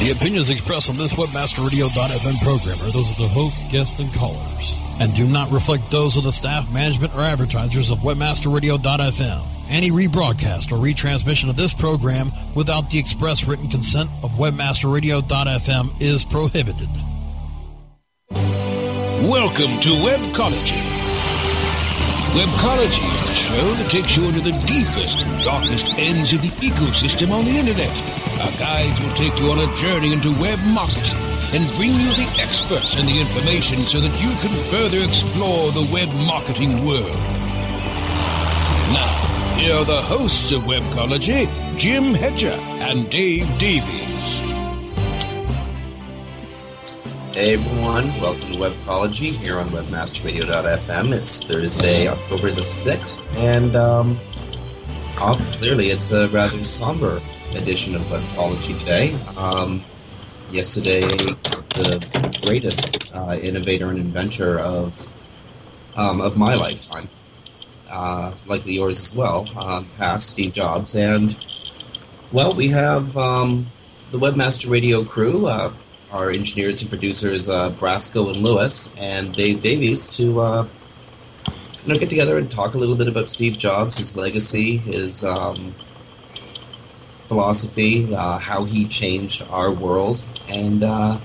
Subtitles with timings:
[0.00, 4.74] The opinions expressed on this webmasterradio.fm program are those of the host, guests, and callers,
[4.98, 9.46] and do not reflect those of the staff, management, or advertisers of webmasterradio.fm.
[9.68, 16.24] Any rebroadcast or retransmission of this program without the express written consent of webmasterradio.fm is
[16.24, 16.88] prohibited.
[18.30, 20.80] Welcome to Webcology.
[22.32, 26.48] Webcology is the show that takes you into the deepest and darkest ends of the
[26.48, 28.19] ecosystem on the internet.
[28.40, 31.18] Our guides will take you on a journey into web marketing
[31.52, 35.86] and bring you the experts and the information so that you can further explore the
[35.92, 37.18] web marketing world.
[38.96, 44.38] Now, here are the hosts of Webcology, Jim Hedger and Dave Davies.
[47.34, 51.12] Hey everyone, welcome to Webcology here on webmasterradio.fm.
[51.12, 54.18] It's Thursday, October the 6th, and um,
[55.18, 57.20] oh, clearly it's a rather somber
[57.56, 59.12] edition of Webcology today.
[59.36, 59.84] Um,
[60.50, 65.12] yesterday, the greatest uh, innovator and inventor of
[65.96, 67.08] um, of my lifetime,
[67.90, 71.36] uh, likely yours as well, uh, passed Steve Jobs, and
[72.32, 73.66] well, we have um,
[74.10, 75.72] the Webmaster Radio crew uh,
[76.12, 80.68] our engineers and producers uh, Brasco and Lewis and Dave Davies to uh,
[81.46, 85.24] you know get together and talk a little bit about Steve Jobs, his legacy, his
[85.24, 85.74] um,
[87.30, 91.16] philosophy, uh, how he changed our world, and uh,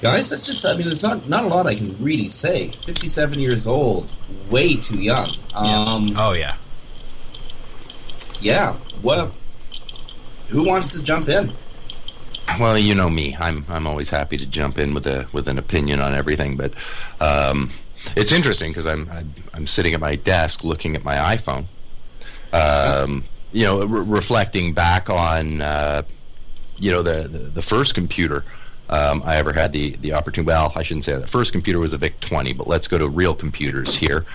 [0.00, 2.68] guys, that's just I mean, there's not not a lot I can really say.
[2.70, 4.10] Fifty-seven years old,
[4.48, 5.28] way too young.
[5.54, 6.56] Um, Oh yeah.
[8.40, 8.76] yeah.
[9.02, 9.30] Well,
[10.48, 11.52] who wants to jump in?
[12.58, 13.36] Well, you know me.
[13.38, 16.72] I'm I'm always happy to jump in with a with an opinion on everything, but
[17.20, 17.70] um,
[18.16, 21.66] it's interesting because I'm, I'm I'm sitting at my desk looking at my iPhone.
[22.50, 26.02] Um, you know, re- reflecting back on uh,
[26.78, 28.44] you know the, the the first computer
[28.90, 30.48] um, I ever had the the opportunity.
[30.48, 31.20] Well, I shouldn't say that.
[31.20, 34.26] The first computer was a VIC 20, but let's go to real computers here.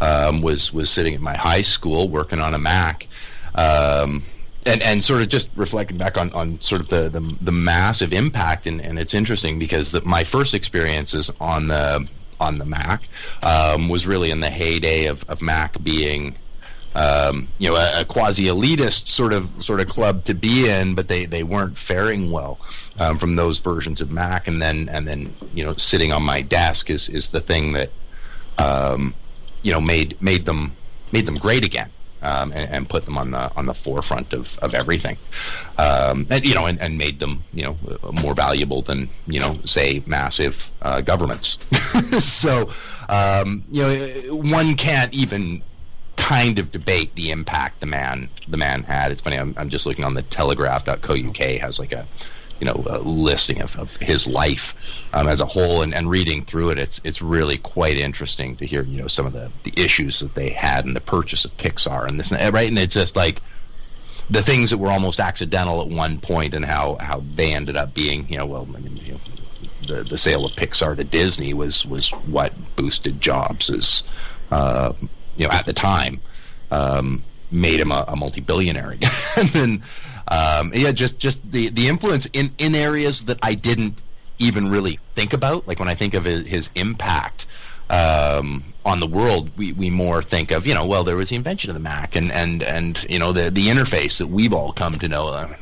[0.00, 3.06] Um, was was sitting at my high school working on a Mac.
[3.54, 4.24] Um,
[4.64, 8.12] and and sort of just reflecting back on, on sort of the, the, the massive
[8.12, 12.08] impact and, and it's interesting because the, my first experiences on the
[12.40, 13.02] on the Mac
[13.42, 16.34] um, was really in the heyday of, of Mac being
[16.94, 20.94] um, you know a, a quasi elitist sort of sort of club to be in,
[20.94, 22.58] but they, they weren't faring well
[22.98, 26.42] um, from those versions of Mac and then and then you know sitting on my
[26.42, 27.90] desk is, is the thing that
[28.58, 29.14] um,
[29.62, 30.72] you know made made them
[31.12, 31.90] made them great again
[32.22, 35.18] um, and, and put them on the on the forefront of, of everything,
[35.78, 37.76] um, and you know, and, and made them you know
[38.12, 41.58] more valuable than you know say massive uh, governments.
[42.20, 42.70] so
[43.08, 45.62] um, you know, one can't even
[46.16, 49.12] kind of debate the impact the man the man had.
[49.12, 49.38] It's funny.
[49.38, 52.06] I'm, I'm just looking on the Telegraph.co.uk has like a
[52.60, 56.44] you know a listing of, of his life um, as a whole and, and reading
[56.44, 59.72] through it it's it's really quite interesting to hear you know some of the, the
[59.76, 63.16] issues that they had in the purchase of Pixar and this right and it's just
[63.16, 63.42] like
[64.30, 67.94] the things that were almost accidental at one point and how how they ended up
[67.94, 69.20] being you know well I mean, you know,
[69.86, 74.04] the, the sale of Pixar to Disney was was what boosted Jobs'
[74.50, 74.92] uh,
[75.36, 76.20] you know at the time
[76.70, 78.96] um, made him a, a multi-billionaire
[79.36, 79.82] and then
[80.28, 83.98] um, yeah, just just the the influence in in areas that I didn't
[84.38, 85.66] even really think about.
[85.68, 87.46] Like when I think of his, his impact
[87.90, 91.36] um, on the world, we, we more think of you know well there was the
[91.36, 94.72] invention of the Mac and and and you know the the interface that we've all
[94.72, 95.28] come to know.
[95.28, 95.54] Uh,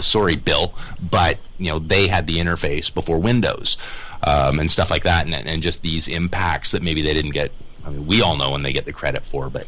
[0.00, 0.74] sorry, Bill,
[1.10, 3.78] but you know they had the interface before Windows
[4.24, 7.52] um, and stuff like that, and and just these impacts that maybe they didn't get.
[7.88, 9.66] I mean, we all know when they get the credit for, but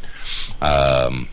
[0.60, 1.28] um,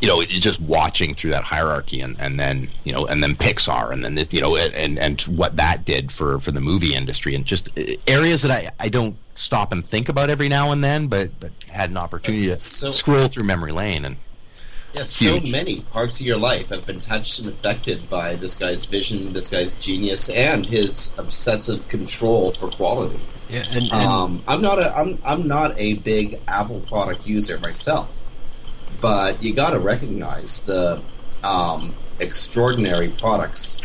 [0.00, 3.92] you know, just watching through that hierarchy, and, and then you know, and then Pixar,
[3.92, 7.44] and then you know, and and what that did for for the movie industry, and
[7.44, 11.06] just uh, areas that I I don't stop and think about every now and then,
[11.08, 14.16] but but had an opportunity to So- scroll through memory lane, and
[14.94, 15.50] Yeah, so Huge.
[15.52, 19.48] many parts of your life have been touched and affected by this guy's vision, this
[19.50, 23.20] guy's genius, and his obsessive control for quality.
[23.48, 27.58] Yeah, and, and Um, I'm not a I'm I'm not a big Apple product user
[27.60, 28.26] myself,
[29.00, 31.00] but you got to recognize the
[31.44, 33.82] um, extraordinary products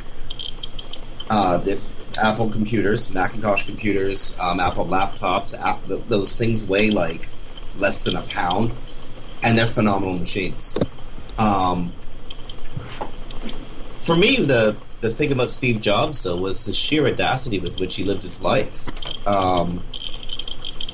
[1.29, 1.79] uh, that
[2.21, 7.29] Apple computers, Macintosh computers, um, Apple laptops, app, th- those things weigh like
[7.77, 8.71] less than a pound,
[9.43, 10.77] and they're phenomenal machines.
[11.37, 11.93] Um,
[13.97, 17.95] for me, the the thing about Steve Jobs though was the sheer audacity with which
[17.95, 18.87] he lived his life.
[19.27, 19.83] Um,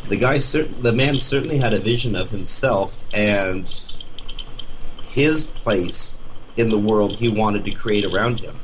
[0.08, 3.70] the guy, cer- the man, certainly had a vision of himself and
[5.04, 6.22] his place
[6.56, 8.60] in the world he wanted to create around him.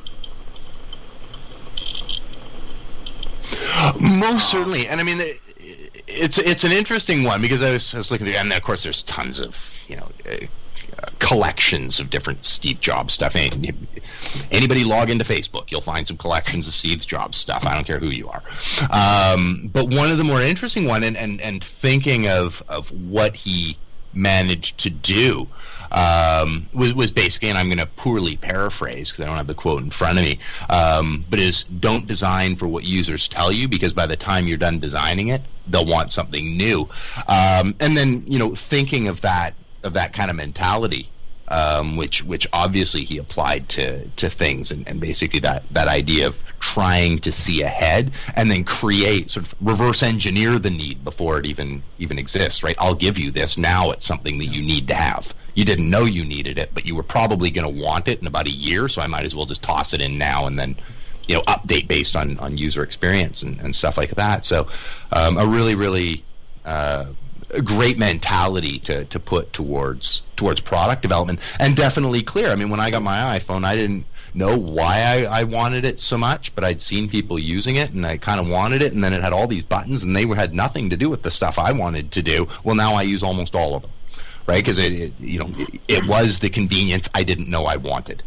[4.00, 5.22] Most certainly, and I mean,
[6.08, 8.84] it's it's an interesting one because I was, I was looking through, and of course,
[8.84, 9.58] there's tons of
[9.88, 10.10] you know
[11.20, 13.36] collections of different Steve Jobs stuff.
[13.36, 13.74] Any-
[14.52, 17.66] Anybody log into Facebook, you'll find some collections of Steve Jobs stuff.
[17.66, 18.44] I don't care who you are.
[18.92, 23.36] Um, but one of the more interesting one, and and, and thinking of of what
[23.36, 23.78] he
[24.14, 25.48] managed to do
[25.92, 29.54] um, was, was basically, and I'm going to poorly paraphrase because I don't have the
[29.54, 33.68] quote in front of me, um, but is don't design for what users tell you
[33.68, 36.90] because by the time you're done designing it, they'll want something new.
[37.28, 39.54] Um, and then, you know, thinking of that
[39.84, 41.10] of that kind of mentality,
[41.50, 46.28] um, which which obviously he applied to to things, and, and basically that that idea
[46.28, 51.40] of trying to see ahead and then create sort of reverse engineer the need before
[51.40, 52.64] it even even exists.
[52.64, 52.76] Right?
[52.80, 53.92] I'll give you this now.
[53.92, 55.34] It's something that you need to have.
[55.56, 58.26] You didn't know you needed it, but you were probably going to want it in
[58.26, 60.76] about a year, so I might as well just toss it in now and then
[61.28, 64.46] you know update based on on user experience and, and stuff like that.
[64.46, 64.68] So
[65.12, 66.24] um, a really really
[66.66, 67.06] uh,
[67.62, 72.50] great mentality to, to put towards towards product development and definitely clear.
[72.50, 76.00] I mean, when I got my iPhone, I didn't know why I, I wanted it
[76.00, 79.04] so much, but I'd seen people using it and I kind of wanted it, and
[79.04, 81.32] then it had all these buttons and they were, had nothing to do with the
[81.32, 82.48] stuff I wanted to do.
[82.64, 83.92] Well, now I use almost all of them,
[84.48, 84.64] right?
[84.64, 88.24] Because it, it you know it, it was the convenience I didn't know I wanted.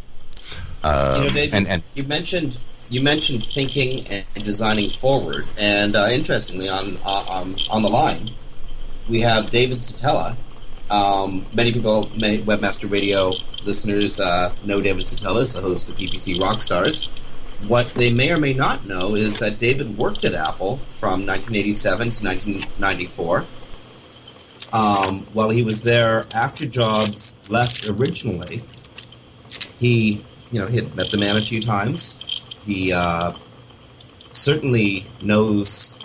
[0.83, 2.59] Um, you know, Dave, and and you mentioned
[2.89, 8.31] you mentioned thinking and designing forward, and uh, interestingly, on on on the line,
[9.09, 10.37] we have David Szetela.
[10.91, 13.33] Um, many people, many Webmaster Radio
[13.65, 17.09] listeners uh, know David Szetela is the host of PPC Rockstars.
[17.67, 22.11] What they may or may not know is that David worked at Apple from 1987
[22.13, 23.45] to 1994.
[24.73, 28.63] Um, while he was there after Jobs left originally,
[29.79, 32.21] he, you know, he had met the man a few times.
[32.65, 33.33] He uh,
[34.31, 35.99] certainly knows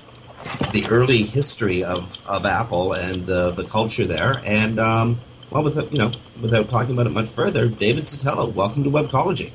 [0.73, 4.41] the early history of, of Apple and the the culture there.
[4.45, 5.19] And um,
[5.49, 9.51] well, without you know, without talking about it much further, David Szetela, welcome to Webcology.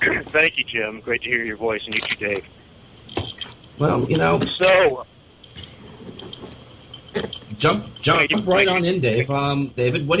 [0.30, 1.00] Thank you, Jim.
[1.00, 2.46] Great to hear your voice and meet you, Dave.
[3.78, 5.06] Well, you know, So,
[7.58, 8.38] jump jump you.
[8.40, 9.30] right on in, Dave.
[9.30, 10.20] Um, David, what?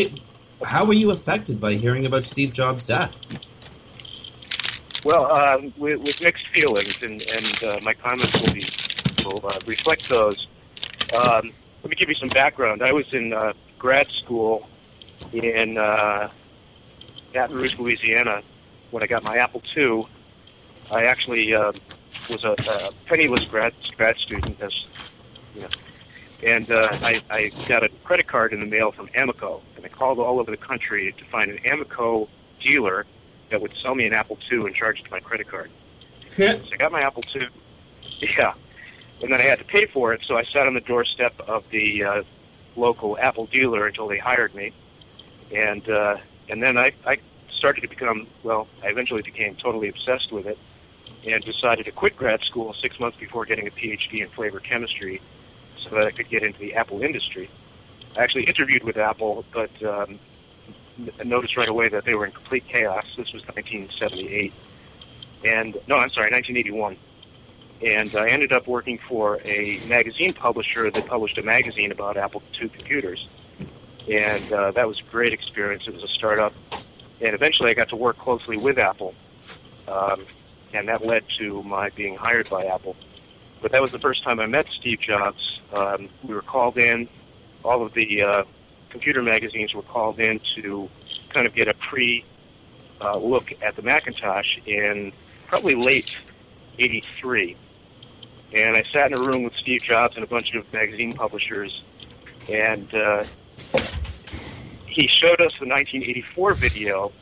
[0.64, 3.20] How were you affected by hearing about Steve Jobs' death?
[5.04, 8.62] well, uh, with, with mixed feelings, and, and uh, my comments will be
[9.26, 10.46] will uh, reflect those.
[11.12, 11.52] Um,
[11.82, 12.82] let me give you some background.
[12.82, 14.68] I was in uh, grad school
[15.32, 16.30] in uh,
[17.32, 18.42] Baton Rouge, Louisiana,
[18.90, 20.06] when I got my Apple II.
[20.90, 21.72] I actually uh,
[22.28, 24.72] was a, a penniless grad grad student, as
[25.54, 25.68] you know,
[26.42, 29.88] and uh, I, I got a credit card in the mail from Amico, and I
[29.88, 32.28] called all over the country to find an Amico
[32.60, 33.06] dealer
[33.50, 35.70] that would sell me an Apple II and charge it to my credit card.
[36.64, 37.48] So I got my Apple II,
[38.20, 38.54] yeah,
[39.22, 40.22] and then I had to pay for it.
[40.24, 42.22] So I sat on the doorstep of the uh,
[42.76, 44.72] local Apple dealer until they hired me,
[45.52, 46.18] and uh,
[46.48, 47.18] and then I, I
[47.50, 48.68] started to become well.
[48.82, 50.58] I eventually became totally obsessed with it,
[51.26, 55.20] and decided to quit grad school six months before getting a PhD in flavor chemistry
[55.78, 57.48] so that I could get into the Apple industry.
[58.16, 60.18] I actually interviewed with Apple, but um,
[61.24, 63.04] noticed right away that they were in complete chaos.
[63.16, 64.52] This was 1978.
[65.44, 66.96] And, no, I'm sorry, 1981
[67.80, 72.42] and I ended up working for a magazine publisher that published a magazine about Apple
[72.60, 73.26] II computers,
[74.08, 75.84] and uh, that was a great experience.
[75.86, 76.54] It was a startup,
[77.20, 79.14] and eventually I got to work closely with Apple,
[79.88, 80.26] um,
[80.72, 82.96] and that led to my being hired by Apple.
[83.60, 85.60] But that was the first time I met Steve Jobs.
[85.72, 87.08] Um, we were called in;
[87.62, 88.44] all of the uh,
[88.88, 90.88] computer magazines were called in to
[91.28, 92.24] kind of get a pre
[93.02, 95.12] uh, look at the Macintosh in
[95.46, 96.16] probably late
[96.78, 97.56] '83
[98.52, 101.84] and I sat in a room with Steve Jobs and a bunch of magazine publishers,
[102.48, 103.24] and uh,
[104.86, 107.12] he showed us the 1984 video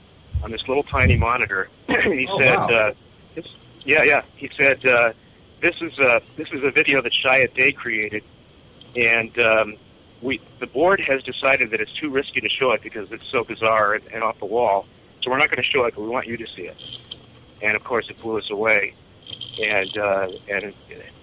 [0.42, 1.70] on this little tiny monitor.
[1.88, 2.66] and he Oh, said, wow.
[2.70, 2.92] uh,
[3.34, 3.46] this,
[3.84, 5.12] "Yeah, yeah." He said, uh,
[5.60, 8.24] "This is a this is a video that Chiat/Day created,
[8.94, 9.76] and um,
[10.20, 13.44] we the board has decided that it's too risky to show it because it's so
[13.44, 14.88] bizarre and, and off the wall.
[15.22, 16.76] So we're not going to show it, but we want you to see it."
[17.60, 18.94] And of course, it blew us away,
[19.58, 20.74] and uh, and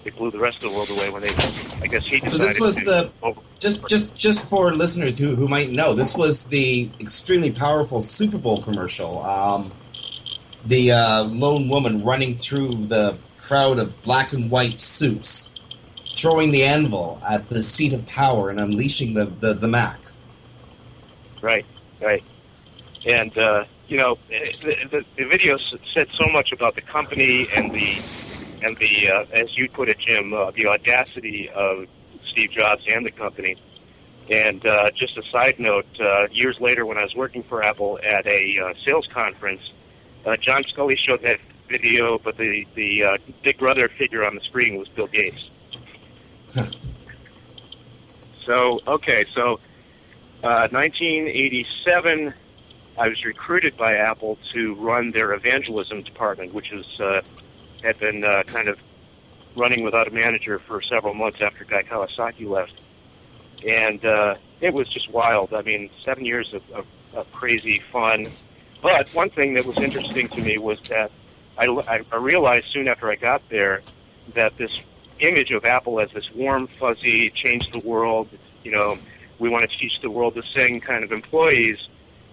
[0.05, 1.34] it, blew the rest of the world away when they,
[1.81, 3.12] I guess he So this was the
[3.60, 8.38] just just just for listeners who who might know, this was the extremely powerful Super
[8.38, 9.20] Bowl commercial.
[9.24, 9.72] Um,
[10.65, 15.51] the uh, lone woman running through the crowd of black and white suits,
[16.13, 20.00] throwing the anvil at the seat of power and unleashing the the, the Mac.
[21.41, 21.65] Right,
[22.01, 22.24] right.
[23.05, 27.74] And, uh, you know, the, the, the video said so much about the company and
[27.74, 27.98] the,
[28.61, 31.87] and the uh, as you put it, Jim, uh, the audacity of
[32.25, 33.57] Steve Jobs and the company.
[34.29, 37.99] And uh, just a side note, uh, years later when I was working for Apple
[38.03, 39.61] at a uh, sales conference,
[40.25, 44.41] uh, John Sculley showed that video, but the, the uh, big brother figure on the
[44.41, 45.49] screen was Bill Gates.
[48.45, 49.59] so, okay, so
[50.43, 52.33] uh, 1987,
[52.97, 57.21] I was recruited by Apple to run their evangelism department, which is uh,
[57.83, 58.79] had been uh, kind of
[59.55, 62.73] running without a manager for several months after Guy Kawasaki left,
[63.67, 65.53] and uh, it was just wild.
[65.53, 68.27] I mean, seven years of, of, of crazy fun.
[68.81, 71.11] But one thing that was interesting to me was that
[71.57, 73.83] I, I realized soon after I got there
[74.33, 74.71] that this
[75.19, 78.29] image of Apple as this warm, fuzzy, change the world,
[78.63, 78.97] you know,
[79.39, 81.77] we want to teach the world to sing kind of employees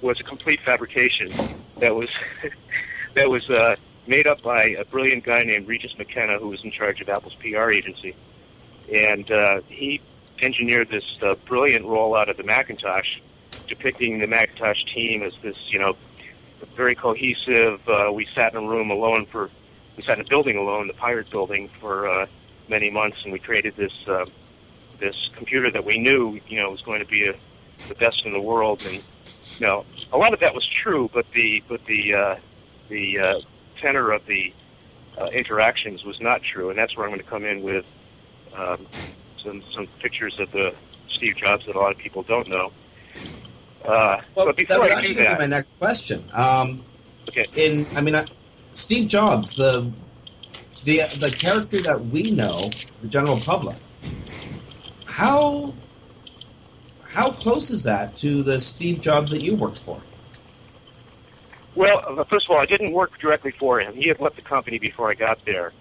[0.00, 1.34] was a complete fabrication
[1.80, 2.08] that was
[3.14, 3.76] that was uh,
[4.08, 7.34] made up by a brilliant guy named Regis McKenna, who was in charge of Apple's
[7.34, 8.14] PR agency,
[8.92, 10.00] and uh, he
[10.40, 13.18] engineered this uh, brilliant rollout of the Macintosh,
[13.66, 15.94] depicting the Macintosh team as this, you know,
[16.74, 17.86] very cohesive.
[17.88, 19.50] Uh, we sat in a room alone for,
[19.96, 22.26] we sat in a building alone, the Pirate Building, for uh,
[22.68, 24.24] many months, and we created this uh,
[24.98, 27.34] this computer that we knew, you know, was going to be a,
[27.88, 28.80] the best in the world.
[28.84, 32.36] And you know, a lot of that was true, but the but the uh,
[32.88, 33.40] the uh,
[33.80, 34.52] tenor of the
[35.18, 37.84] uh, interactions was not true, and that's where I'm going to come in with
[38.56, 38.86] um,
[39.42, 40.74] some some pictures of the
[41.08, 42.72] Steve Jobs that a lot of people don't know.
[43.84, 46.24] Uh, Well, but that before was I do actually gonna be that, my next question.
[46.36, 46.84] Um,
[47.28, 48.24] okay, in I mean, I,
[48.72, 49.90] Steve Jobs, the
[50.84, 52.70] the the character that we know,
[53.02, 53.76] the general public.
[55.06, 55.74] How
[57.08, 60.00] how close is that to the Steve Jobs that you worked for?
[61.78, 63.94] Well, uh, first of all, I didn't work directly for him.
[63.94, 65.72] He had left the company before I got there.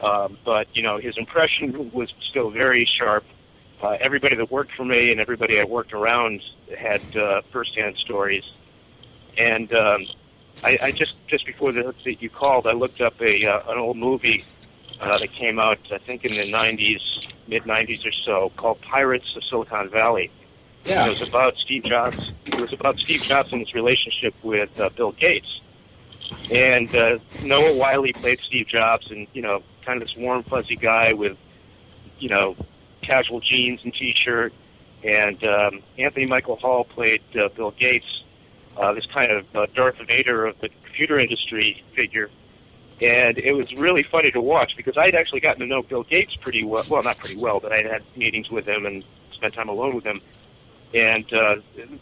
[0.00, 3.24] Um, but, you know, his impression was still very sharp.
[3.80, 6.42] Uh, everybody that worked for me and everybody I worked around
[6.76, 8.42] had uh, firsthand stories.
[9.38, 10.06] And um,
[10.64, 13.78] I, I just just before the, that you called, I looked up a uh, an
[13.78, 14.44] old movie
[15.00, 19.36] uh, that came out, I think, in the 90s, mid 90s or so, called Pirates
[19.36, 20.32] of Silicon Valley.
[20.84, 22.30] Yeah, It was about Steve Jobs.
[22.46, 25.60] It was about Steve Jobs and his relationship with uh, Bill Gates.
[26.50, 30.76] And uh, Noah Wyle played Steve Jobs, and you know, kind of this warm, fuzzy
[30.76, 31.38] guy with,
[32.18, 32.54] you know,
[33.00, 34.52] casual jeans and t-shirt.
[35.02, 38.22] And um, Anthony Michael Hall played uh, Bill Gates,
[38.76, 42.30] uh, this kind of uh, Darth Vader of the computer industry figure.
[43.00, 46.36] And it was really funny to watch because I'd actually gotten to know Bill Gates
[46.36, 46.84] pretty well.
[46.88, 50.04] Well, not pretty well, but I'd had meetings with him and spent time alone with
[50.04, 50.20] him
[50.92, 51.56] and uh,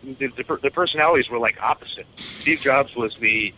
[0.04, 2.06] the, the, the personalities were like opposite.
[2.40, 3.52] Steve Jobs was the,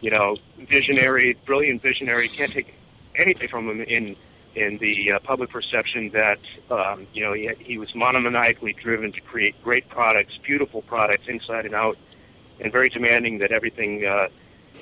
[0.00, 2.28] you know, visionary, brilliant visionary.
[2.28, 2.74] Can't take
[3.14, 4.16] anything from him in
[4.54, 6.38] in the uh, public perception that
[6.70, 11.66] um, you know he, he was monomaniacally driven to create great products, beautiful products inside
[11.66, 11.98] and out,
[12.60, 14.28] and very demanding that everything uh,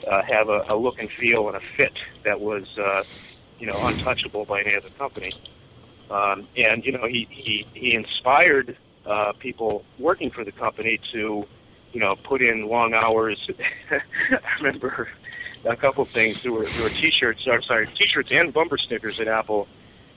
[0.06, 3.02] uh, have a, a look and feel and a fit that was, uh,
[3.58, 5.32] you know, untouchable by any other company.
[6.10, 11.46] Um, and you know, he he, he inspired uh, people working for the company to,
[11.92, 13.48] you know, put in long hours.
[13.90, 14.00] I
[14.58, 15.08] remember
[15.64, 16.42] a couple of things.
[16.42, 17.46] There were there were T-shirts.
[17.46, 19.68] I'm sorry, T-shirts and bumper stickers at Apple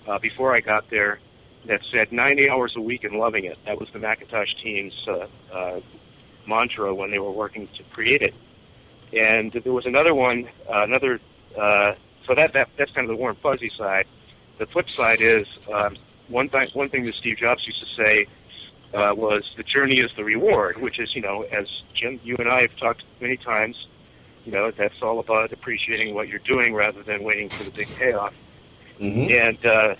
[0.08, 1.20] uh, before I got there
[1.65, 3.58] that said 90 hours a week and loving it.
[3.65, 5.80] That was the Macintosh team's uh, uh,
[6.48, 8.34] mantra when they were working to create it.
[9.13, 11.20] And there was another one, uh, another.
[11.58, 14.08] Uh, so that, that that's kind of the warm fuzzy side.
[14.58, 15.96] The flip side is um,
[16.27, 16.70] one thing.
[16.74, 18.27] One thing that Steve Jobs used to say
[18.95, 22.49] uh, was, "The journey is the reward," which is, you know, as Jim, you and
[22.49, 23.87] I have talked many times.
[24.45, 27.87] You know, that's all about appreciating what you're doing rather than waiting for the big
[27.95, 28.33] payoff.
[28.99, 29.31] Mm-hmm.
[29.31, 29.95] And uh,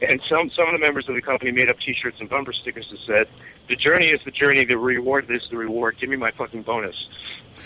[0.00, 2.90] and some some of the members of the company made up T-shirts and bumper stickers
[2.90, 3.28] that said,
[3.66, 4.64] "The journey is the journey.
[4.64, 5.96] The reward is the reward.
[5.98, 7.08] Give me my fucking bonus."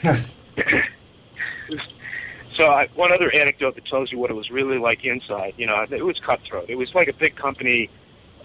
[2.55, 5.55] so I, one other anecdote that tells you what it was really like inside.
[5.59, 6.67] You know, it was cutthroat.
[6.69, 7.91] It was like a big company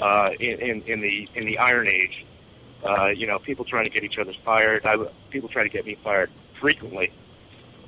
[0.01, 2.25] uh, in, in in the in the Iron Age.
[2.83, 4.85] Uh, you know, people trying to get each other fired.
[4.85, 4.97] I,
[5.31, 7.11] people trying to get me fired frequently,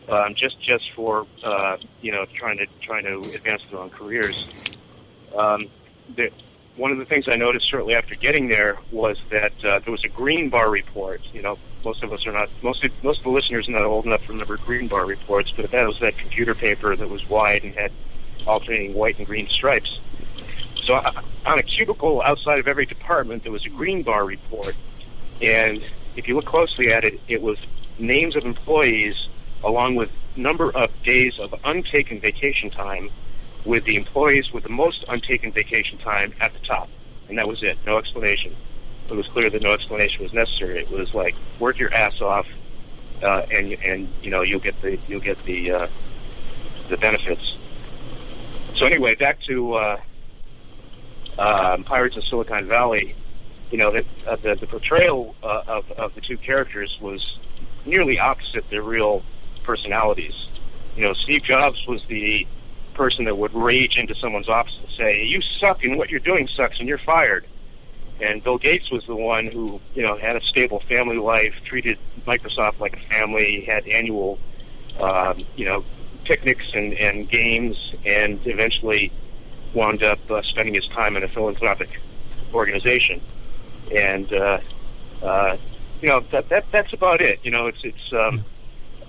[0.08, 4.48] um, just just for uh, you know trying to trying to advance their own careers.
[5.36, 5.68] Um,
[6.16, 6.32] the,
[6.76, 10.04] one of the things I noticed shortly after getting there was that uh, there was
[10.04, 11.22] a green bar report.
[11.34, 13.84] You know, most of us are not most of, most of the listeners are not
[13.84, 17.28] old enough to remember green bar reports, but that was that computer paper that was
[17.30, 17.92] wide and had
[18.48, 20.00] alternating white and green stripes.
[20.90, 21.12] So uh,
[21.46, 24.74] on a cubicle outside of every department, there was a green bar report,
[25.40, 25.84] and
[26.16, 27.60] if you look closely at it, it was
[28.00, 29.28] names of employees
[29.64, 33.12] along with number of days of untaken vacation time
[33.66, 36.90] with the employees with the most untaken vacation time at the top,
[37.28, 37.78] and that was it.
[37.86, 38.56] No explanation.
[39.12, 40.80] It was clear that no explanation was necessary.
[40.80, 42.48] It was like work your ass off,
[43.22, 45.88] uh, and and you know you'll get the you'll get the uh,
[46.88, 47.58] the benefits.
[48.74, 50.00] So anyway, back to uh,
[51.40, 53.16] uh, Pirates of Silicon Valley.
[53.72, 57.38] You know that uh, the the portrayal uh, of of the two characters was
[57.86, 59.24] nearly opposite their real
[59.64, 60.48] personalities.
[60.96, 62.46] You know, Steve Jobs was the
[62.94, 66.48] person that would rage into someone's office and say, "You suck, and what you're doing
[66.48, 67.46] sucks, and you're fired."
[68.20, 71.98] And Bill Gates was the one who, you know, had a stable family life, treated
[72.28, 74.38] Microsoft like a family, had annual,
[75.00, 75.86] um, you know,
[76.26, 79.10] picnics and, and games, and eventually
[79.74, 82.02] wound up uh, spending his time in a philanthropic
[82.54, 83.22] organization.
[83.94, 84.60] And uh,
[85.22, 85.58] uh,
[86.02, 87.40] you know, that, that that's about it.
[87.44, 88.14] You know, it's it's.
[88.14, 88.44] Um,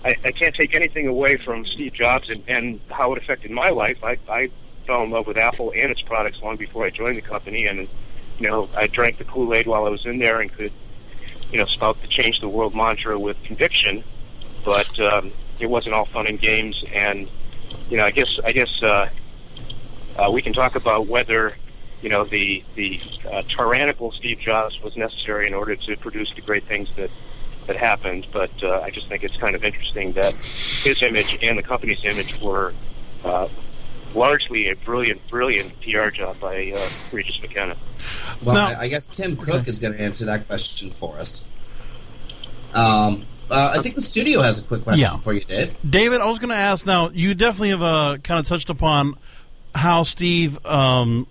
[0.03, 3.69] I, I can't take anything away from Steve Jobs and, and how it affected my
[3.69, 4.03] life.
[4.03, 4.49] I, I
[4.87, 7.87] fell in love with Apple and its products long before I joined the company, and
[8.39, 10.73] you know I drank the Kool Aid while I was in there and could
[11.53, 14.03] you know spout the change the world mantra with conviction.
[14.65, 17.29] But um, it wasn't all fun and games, and
[17.91, 19.09] you know I guess I guess uh,
[20.21, 21.55] uh, we can talk about whether
[22.03, 26.41] you know the the uh, tyrannical Steve Jobs was necessary in order to produce the
[26.41, 27.11] great things that
[27.67, 31.59] that happened, but uh, I just think it's kind of interesting that his image and
[31.59, 32.73] the company's image were
[33.25, 33.49] uh,
[34.15, 37.77] largely a brilliant, brilliant PR job by uh, Regis McKenna.
[38.43, 41.47] Well, I, I guess Tim Cook is going to answer that question for us.
[42.75, 45.19] Um, uh, I think the studio has a quick question Yeah.
[45.19, 45.75] for you, Dave.
[45.89, 49.17] David, I was going to ask now, you definitely have uh, kind of touched upon
[49.75, 51.27] how Steve um,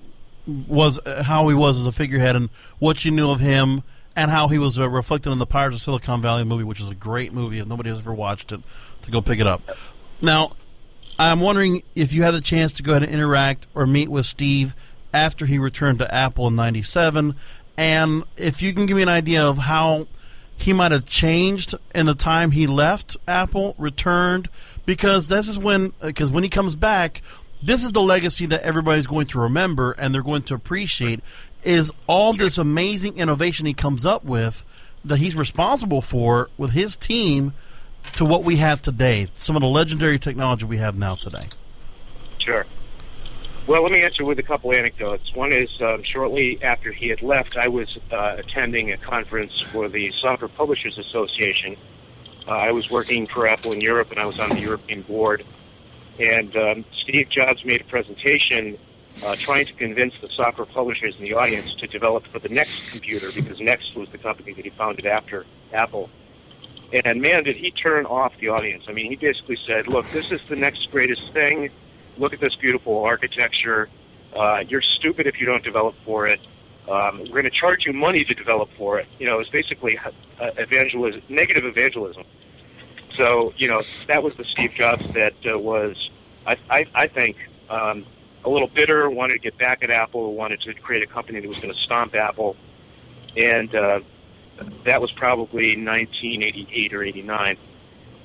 [0.48, 2.50] was, how he was as a figurehead and
[2.80, 3.84] what you knew of him
[4.16, 6.90] and how he was uh, reflected in the Pirates of Silicon Valley movie, which is
[6.90, 7.60] a great movie.
[7.60, 8.62] If nobody has ever watched it,
[9.04, 9.62] to go pick it up.
[10.22, 10.52] Now,
[11.18, 14.26] I'm wondering if you had the chance to go ahead and interact or meet with
[14.26, 14.76] Steve
[15.14, 17.36] after he returned to Apple in 97,
[17.78, 20.08] and if you can give me an idea of how
[20.58, 24.50] he might have changed in the time he left Apple, returned,
[24.86, 27.22] because this is when, because when he comes back,
[27.62, 31.20] this is the legacy that everybody's going to remember and they're going to appreciate
[31.64, 34.66] is all this amazing innovation he comes up with
[35.06, 37.54] that he's responsible for with his team
[38.14, 41.46] to what we have today, some of the legendary technology we have now today.
[42.40, 42.66] Sure.
[43.68, 45.36] Well, let me answer with a couple anecdotes.
[45.36, 49.88] One is um, shortly after he had left, I was uh, attending a conference for
[49.88, 51.76] the Software Publishers Association.
[52.48, 55.44] Uh, I was working for Apple in Europe, and I was on the European board.
[56.20, 58.78] And um, Steve Jobs made a presentation
[59.24, 62.92] uh, trying to convince the software publishers in the audience to develop for the Next
[62.92, 66.10] computer, because Next was the company that he founded after Apple.
[66.92, 68.86] And man, did he turn off the audience.
[68.88, 71.70] I mean, he basically said, look, this is the next greatest thing.
[72.18, 73.90] Look at this beautiful architecture.
[74.36, 76.40] Uh, you're stupid if you don't develop for it.
[76.90, 79.08] Um, we're going to charge you money to develop for it.
[79.20, 82.24] You know, it's basically uh, evangelism, negative evangelism.
[83.20, 86.10] So you know that was the Steve Jobs that uh, was,
[86.48, 87.36] I, I, I think,
[87.70, 88.06] um,
[88.46, 91.48] a little bitter, wanted to get back at Apple, wanted to create a company that
[91.48, 92.56] was going to stomp Apple,
[93.36, 94.00] and uh,
[94.86, 97.58] that was probably 1988 or 89.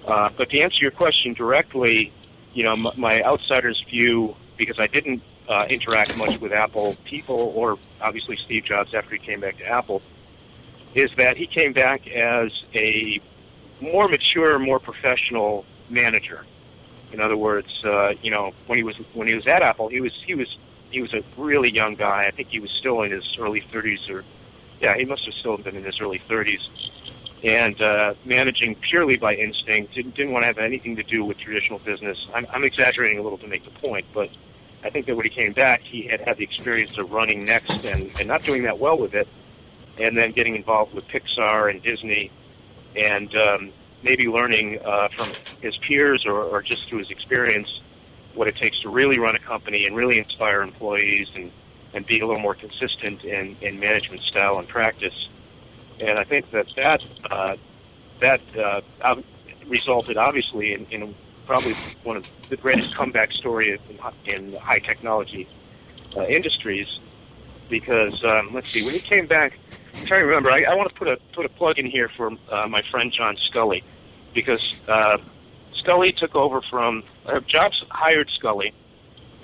[0.04, 2.12] Uh, but to answer your question directly,
[2.52, 7.52] you know, m- my outsider's view, because I didn't uh, interact much with Apple people
[7.56, 10.02] or obviously Steve Jobs after he came back to Apple,
[10.94, 13.20] is that he came back as a
[13.80, 16.44] more mature, more professional manager.
[17.12, 20.00] In other words, uh, you know, when he was when he was at Apple, he
[20.00, 20.56] was he was
[20.90, 22.26] he was a really young guy.
[22.26, 24.24] I think he was still in his early 30s, or
[24.80, 26.68] yeah, he must have still been in his early 30s,
[27.42, 29.94] and uh, managing purely by instinct.
[29.94, 32.26] Didn't didn't want to have anything to do with traditional business.
[32.34, 34.30] I'm, I'm exaggerating a little to make the point, but
[34.82, 37.84] I think that when he came back, he had had the experience of running Next
[37.84, 39.28] and and not doing that well with it,
[39.98, 42.32] and then getting involved with Pixar and Disney,
[42.94, 47.80] and um, maybe learning uh, from his peers or, or just through his experience
[48.34, 51.52] what it takes to really run a company and really inspire employees and,
[51.92, 55.28] and be a little more consistent in, in management style and practice.
[56.00, 57.56] And I think that that, uh,
[58.20, 58.80] that uh,
[59.66, 61.14] resulted obviously in, in
[61.46, 65.48] probably one of the greatest comeback stories in, in high technology
[66.16, 66.88] uh, industries
[67.68, 69.58] because um, let's see when he came back
[69.96, 72.08] I'm trying to remember I, I want to put a put a plug in here
[72.08, 73.82] for uh, my friend John Sculley
[74.32, 75.18] because uh,
[75.72, 78.72] Sculley took over from uh, Jobs hired Sculley,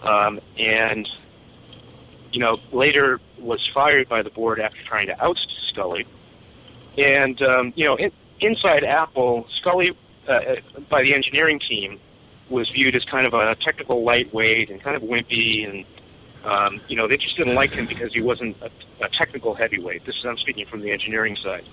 [0.03, 1.09] um, and
[2.33, 6.07] you know later was fired by the board after trying to oust Sculley.
[6.99, 9.95] And um, you know, in, inside Apple, Sculley
[10.29, 10.57] uh,
[10.89, 12.01] by the engineering team
[12.49, 15.85] was viewed as kind of a technical lightweight and kind of wimpy, and
[16.45, 18.71] um, you know they just didn't like him because he wasn't a,
[19.05, 20.05] a technical heavyweight.
[20.05, 21.65] This is I'm speaking from the engineering side.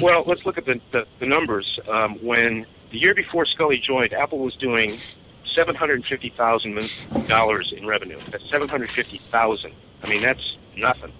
[0.00, 1.78] Well, let's look at the, the, the numbers.
[1.88, 5.00] Um, when the year before Sculley joined, Apple was doing
[5.54, 6.90] seven hundred fifty thousand
[7.26, 8.20] dollars in revenue.
[8.30, 9.74] That's seven hundred fifty thousand.
[10.02, 11.12] I mean, that's nothing.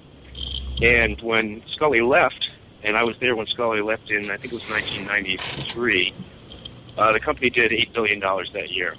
[0.83, 2.51] And when Sculley left,
[2.83, 5.41] and I was there when Sculley left in I think it was nineteen ninety
[5.73, 6.15] three,
[6.97, 8.95] uh, the company did eight billion dollars that year.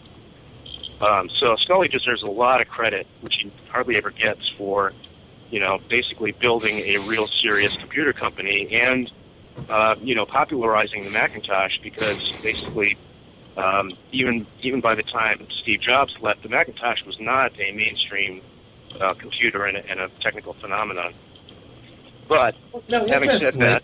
[1.01, 4.93] Um, so Sculley deserves a lot of credit, which he hardly ever gets for,
[5.51, 9.11] you know, basically building a real serious computer company and
[9.69, 12.97] uh, you know, popularizing the Macintosh because basically,
[13.57, 18.41] um, even even by the time Steve Jobs left, the Macintosh was not a mainstream
[18.99, 21.13] uh, computer and a, and a technical phenomenon.
[22.27, 22.55] But
[22.89, 23.83] No, having said that,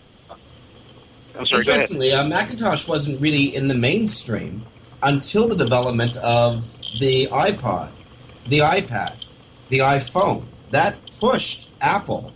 [1.38, 1.60] I'm sorry.
[1.60, 4.64] Interestingly, uh, Macintosh wasn't really in the mainstream
[5.02, 7.90] until the development of the iPod,
[8.46, 9.24] the iPad,
[9.68, 10.44] the iPhone.
[10.70, 12.32] That pushed Apple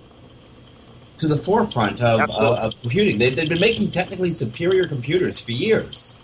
[1.19, 3.19] to the forefront of, uh, of computing.
[3.19, 6.15] They, they've been making technically superior computers for years,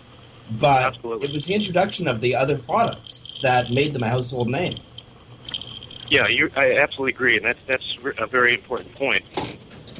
[0.59, 1.27] but Absolutely.
[1.27, 4.77] it was the introduction of the other products that made them a household name.
[6.09, 9.25] Yeah, you, I absolutely agree, and that's that's a very important point.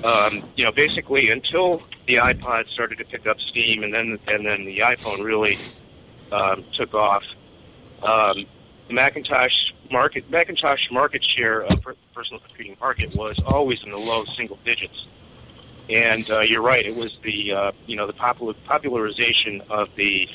[0.04, 4.46] Um, you know, basically, until the iPod started to pick up steam, and then and
[4.46, 5.58] then the iPhone really
[6.32, 7.24] um, took off,
[8.04, 8.46] um,
[8.88, 13.98] the Macintosh market Macintosh market share of per- personal computing market was always in the
[13.98, 15.08] low single digits.
[15.90, 20.30] And uh, you're right; it was the uh, you know the popular popularization of the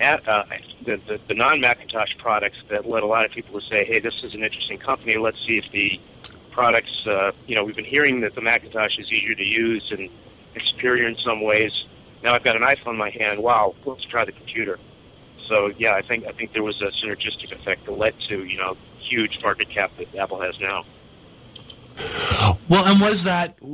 [0.00, 0.44] uh,
[0.84, 4.22] the, the, the non-Macintosh products that led a lot of people to say, "Hey, this
[4.22, 5.16] is an interesting company.
[5.18, 6.00] Let's see if the
[6.50, 10.10] products." Uh, you know, we've been hearing that the Macintosh is easier to use and
[10.64, 11.72] superior in some ways.
[12.22, 13.42] Now I've got an iPhone in my hand.
[13.42, 14.78] Wow, let's try the computer.
[15.48, 18.58] So yeah, I think I think there was a synergistic effect that led to you
[18.58, 20.84] know huge market cap that Apple has now.
[22.68, 23.56] Well, and was that?
[23.62, 23.66] I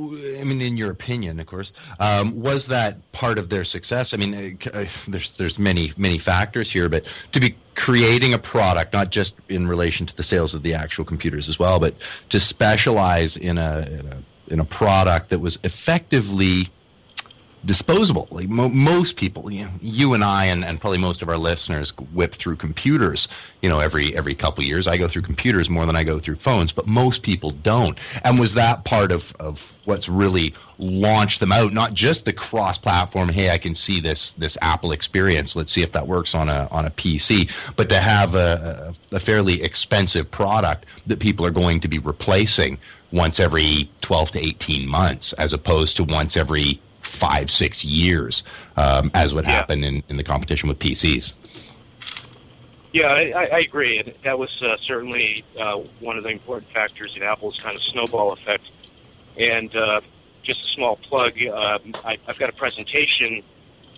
[0.43, 4.13] mean, in your opinion, of course, um, was that part of their success?
[4.13, 8.39] I mean, uh, uh, there's there's many many factors here, but to be creating a
[8.39, 11.93] product, not just in relation to the sales of the actual computers as well, but
[12.29, 16.69] to specialize in a in a, in a product that was effectively
[17.65, 18.27] disposable.
[18.31, 21.37] Like mo- most people, you, know, you and I, and, and probably most of our
[21.37, 23.27] listeners, whip through computers.
[23.61, 26.35] You know, every every couple years, I go through computers more than I go through
[26.35, 27.97] phones, but most people don't.
[28.23, 31.73] And was that part of of what's really launched them out?
[31.73, 33.29] Not just the cross-platform.
[33.29, 35.55] Hey, I can see this this Apple experience.
[35.55, 37.49] Let's see if that works on a on a PC.
[37.75, 42.77] But to have a, a fairly expensive product that people are going to be replacing
[43.11, 48.43] once every 12 to 18 months as opposed to once every five, six years,
[48.77, 49.51] um, as would Yeah.
[49.51, 51.33] happen in, in the competition with PCs.
[52.93, 53.99] Yeah, I, I agree.
[53.99, 57.83] And that was uh, certainly uh, one of the important factors in Apple's kind of
[57.83, 58.63] snowball effect.
[59.37, 60.01] And uh,
[60.43, 63.43] just a small plug, uh, I, I've got a presentation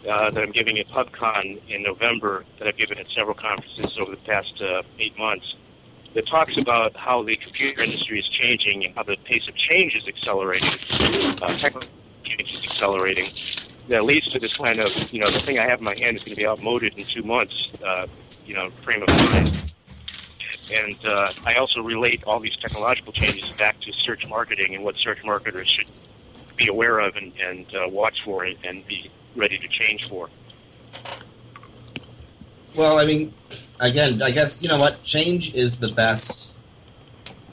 [0.07, 4.11] uh, that I'm giving at PubCon in November, that I've given at several conferences over
[4.11, 5.55] the past uh, eight months,
[6.13, 9.95] that talks about how the computer industry is changing and how the pace of change
[9.95, 10.69] is accelerating,
[11.41, 11.81] uh,
[12.39, 13.29] is accelerating.
[13.87, 16.17] That leads to this kind of, you know, the thing I have in my hand
[16.17, 18.07] is going to be outmoded in two months, uh,
[18.45, 19.73] you know, frame of mind.
[20.71, 24.97] And uh, I also relate all these technological changes back to search marketing and what
[24.97, 25.89] search marketers should
[26.57, 30.29] be aware of and, and uh, watch for and, and be ready to change for.
[32.75, 33.33] Well, I mean,
[33.79, 35.01] again, I guess you know what?
[35.03, 36.53] Change is the best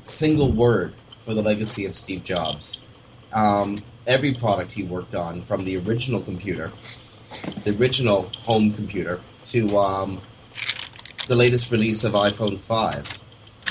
[0.02, 2.82] single word for the legacy of Steve Jobs.
[3.32, 6.70] Um, every product he worked on, from the original computer,
[7.64, 10.20] the original home computer, to um,
[11.28, 13.20] the latest release of iPhone 5,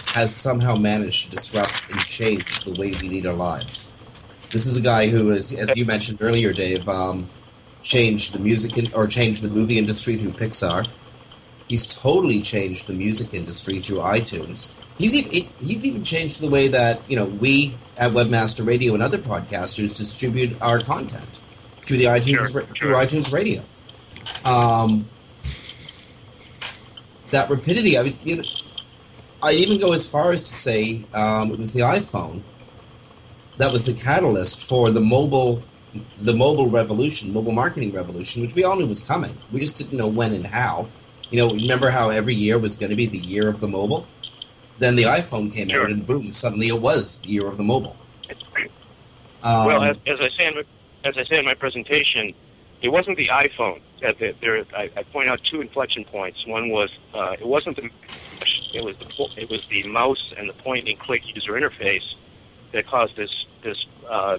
[0.08, 3.94] has somehow managed to disrupt and change the way we lead our lives.
[4.52, 7.28] This is a guy who, is, as you mentioned earlier, Dave, um,
[7.82, 10.88] changed the music in, or changed the movie industry through Pixar.
[11.68, 14.72] He's totally changed the music industry through iTunes.
[14.98, 19.04] He's even, he's even changed the way that you know we at Webmaster Radio and
[19.04, 21.28] other podcasters distribute our content
[21.82, 22.96] through the iTunes Sure, through sure.
[22.96, 23.62] iTunes Radio.
[24.46, 25.08] Um,
[27.30, 27.98] that rapidity.
[27.98, 28.44] I mean, you know,
[29.42, 32.42] I'd even go as far as to say um, it was the iPhone
[33.58, 35.62] that was the catalyst for the mobile
[36.18, 39.32] the mobile revolution, mobile marketing revolution, which we all knew was coming.
[39.52, 40.88] We just didn't know when and how.
[41.30, 44.08] You know, remember how every year was going to be the year of the mobile?
[44.80, 45.84] Then the iPhone came Sure.
[45.84, 47.96] out, and boom, suddenly it was the year of the mobile.
[49.44, 50.64] Um, well, as, as I say in my,
[51.04, 52.34] as I say in my presentation,
[52.82, 53.82] it wasn't the iPhone.
[54.02, 56.46] That that there, I, I point out two inflection points.
[56.48, 57.90] One was uh, it wasn't the
[58.74, 62.16] it was the it was the mouse and the point and click user interface
[62.72, 64.38] that caused this this uh,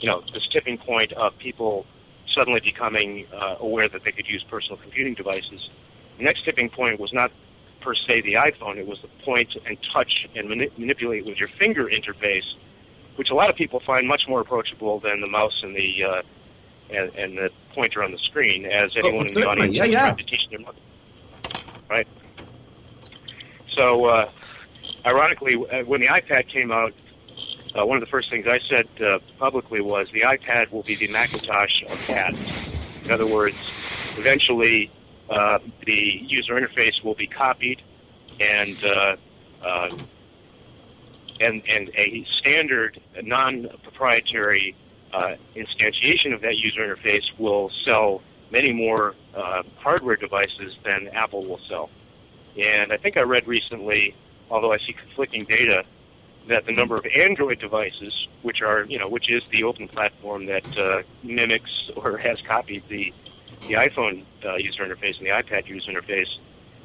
[0.00, 1.86] you know this tipping point of people
[2.26, 5.70] suddenly becoming uh, aware that they could use personal computing devices.
[6.18, 7.30] The next tipping point was not
[7.82, 11.48] per se the iPhone; it was the point and touch and mani- manipulate with your
[11.48, 12.54] finger interface
[13.16, 16.22] which a lot of people find much more approachable than the mouse and the uh,
[16.90, 20.14] and, and the pointer on the screen, as anyone in the audience Yeah, yeah.
[20.14, 20.78] to teach their mother.
[21.88, 22.06] Right.
[23.70, 24.30] So, uh,
[25.06, 26.92] ironically, uh, when the iPad came out,
[27.74, 30.94] uh, one of the first things I said uh, publicly was the iPad will be
[30.94, 32.38] the Macintosh of pads.
[33.04, 33.56] In other words,
[34.18, 34.90] eventually
[35.30, 37.80] uh, the user interface will be copied,
[38.40, 39.16] and uh,
[39.62, 39.90] uh,
[41.40, 44.74] and and a standard non-proprietary
[45.12, 51.42] uh, instantiation of that user interface will sell many more uh, hardware devices than Apple
[51.44, 51.88] will sell.
[52.58, 54.14] And I think I read recently,
[54.50, 55.84] although I see conflicting data,
[56.48, 60.46] that the number of Android devices, which are you know which is the open platform
[60.46, 63.12] that mimics or has copied the
[63.66, 66.36] the iPhone uh, user interface and the iPad user interface,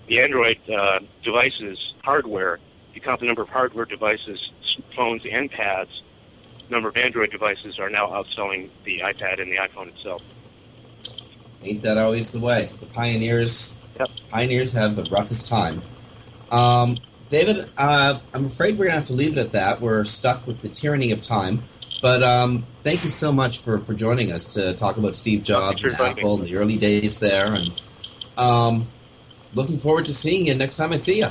[0.07, 2.59] the Android uh, devices hardware,
[2.93, 4.51] you count the number of hardware devices,
[4.95, 6.01] phones and pads,
[6.69, 10.21] number of Android devices are now outselling the iPad and the iPhone itself.
[11.63, 12.69] Ain't that always the way?
[12.79, 14.09] The pioneers, Yep.
[14.29, 15.81] pioneers have the roughest time.
[16.51, 16.97] Um,
[17.29, 19.81] David, uh, I'm afraid we're gonna have to leave it at that.
[19.81, 21.61] We're stuck with the tyranny of time.
[22.01, 25.83] But um, thank you so much for, for joining us to talk about Steve Jobs
[25.83, 27.53] and Apple and the early days there.
[27.53, 27.81] And
[28.37, 28.83] um,
[29.55, 31.27] looking forward to seeing you next time I see you.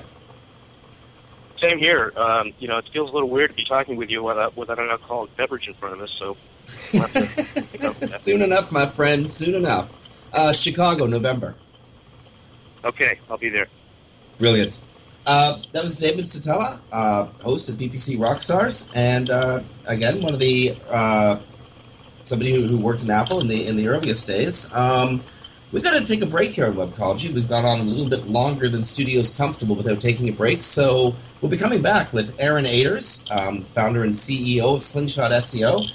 [1.61, 2.12] Same here.
[2.16, 4.79] Um, you know, it feels a little weird to be talking with you without, without
[4.79, 6.11] an alcoholic beverage in front of us.
[6.11, 6.37] So,
[6.92, 8.11] we'll have to think about that.
[8.11, 9.31] soon enough, my friend.
[9.31, 9.94] Soon enough.
[10.35, 11.55] Uh, Chicago, November.
[12.85, 13.68] okay, I'll be there.
[14.37, 14.81] Brilliant.
[15.27, 20.39] Uh, that was David Szetela, uh, host of PPC Rockstars, and uh, again, one of
[20.39, 21.41] the uh,
[22.21, 24.73] somebody who, who worked in Apple in the in the earliest days.
[24.73, 25.21] Um,
[25.73, 27.35] we've got to take a break here on Webcology.
[27.35, 31.17] We've gone on a little bit longer than studio's comfortable without taking a break, so
[31.41, 35.89] we'll be coming back with Aaron Aders, um, founder and CEO of Slingshot SEO.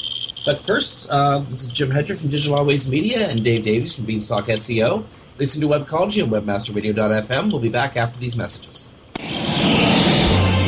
[0.45, 4.05] But first, uh, this is Jim Hedger from Digital Always Media and Dave Davies from
[4.07, 5.05] Beanstalk SEO.
[5.37, 7.49] Listen to Webcology on WebmasterRadio.fm.
[7.49, 8.89] We'll be back after these messages.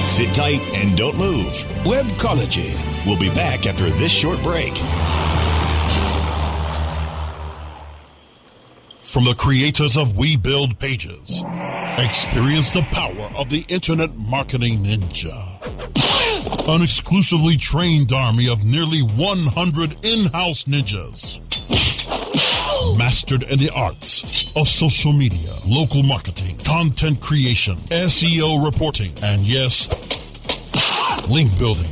[0.09, 1.53] Sit tight and don't move.
[1.83, 2.77] Webcology.
[3.05, 4.75] We'll be back after this short break.
[9.11, 11.43] From the creators of We Build Pages,
[11.97, 15.59] experience the power of the Internet Marketing Ninja.
[16.67, 21.39] An exclusively trained army of nearly 100 in-house ninjas.
[22.97, 29.87] Mastered in the arts of social media, local marketing, content creation, SEO reporting, and yes,
[31.27, 31.91] link building.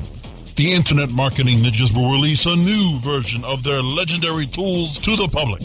[0.56, 5.28] The Internet Marketing Ninjas will release a new version of their legendary tools to the
[5.28, 5.62] public.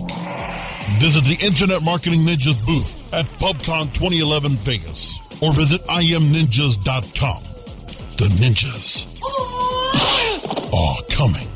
[1.01, 7.43] Visit the Internet Marketing Ninjas booth at PubCon 2011 Vegas or visit imninjas.com.
[8.17, 9.07] The ninjas
[10.73, 11.56] are coming.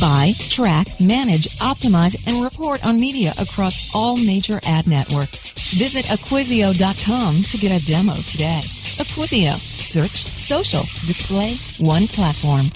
[0.00, 5.52] Buy, track, manage, optimize, and report on media across all major ad networks.
[5.76, 8.60] Visit Acquisio.com to get a demo today.
[8.98, 9.58] Acquisio.
[9.90, 12.70] Search, social, display, one platform.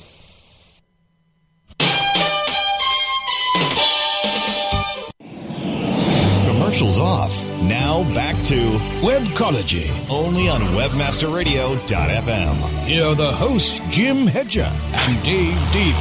[6.77, 7.33] Commercials off.
[7.63, 9.89] Now back to Webcology.
[10.11, 12.85] only on WebmasterRadio.fm.
[12.85, 15.97] Here are the hosts, Jim Hedger and Dave Davies.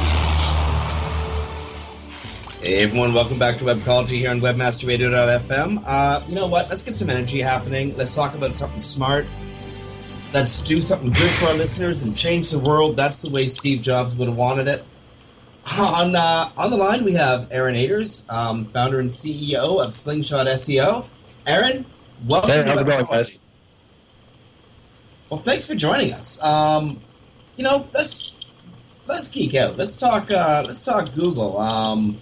[2.60, 5.82] Hey everyone, welcome back to Webcology here on WebmasterRadio.fm.
[5.86, 6.68] Uh, you know what?
[6.68, 7.96] Let's get some energy happening.
[7.96, 9.26] Let's talk about something smart.
[10.34, 12.96] Let's do something good for our listeners and change the world.
[12.96, 14.84] That's the way Steve Jobs would have wanted it.
[15.78, 20.46] On uh, on the line, we have Aaron Aders, um, founder and CEO of Slingshot
[20.46, 21.08] SEO.
[21.44, 21.84] Aaron,
[22.24, 22.50] welcome.
[22.50, 23.36] Hey, to how's it going, guys?
[25.28, 26.42] Well, thanks for joining us.
[26.44, 27.00] Um,
[27.56, 28.36] you know, let's
[29.08, 29.76] let's geek out.
[29.76, 30.30] Let's talk.
[30.30, 31.58] Uh, let's talk Google.
[31.58, 32.20] Um,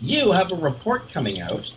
[0.00, 1.72] you have a report coming out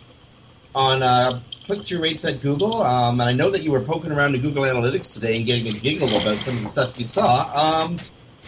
[0.74, 4.34] on uh, click-through rates at Google, um, and I know that you were poking around
[4.34, 7.50] in Google Analytics today and getting a giggle about some of the stuff you saw.
[7.86, 7.98] Um,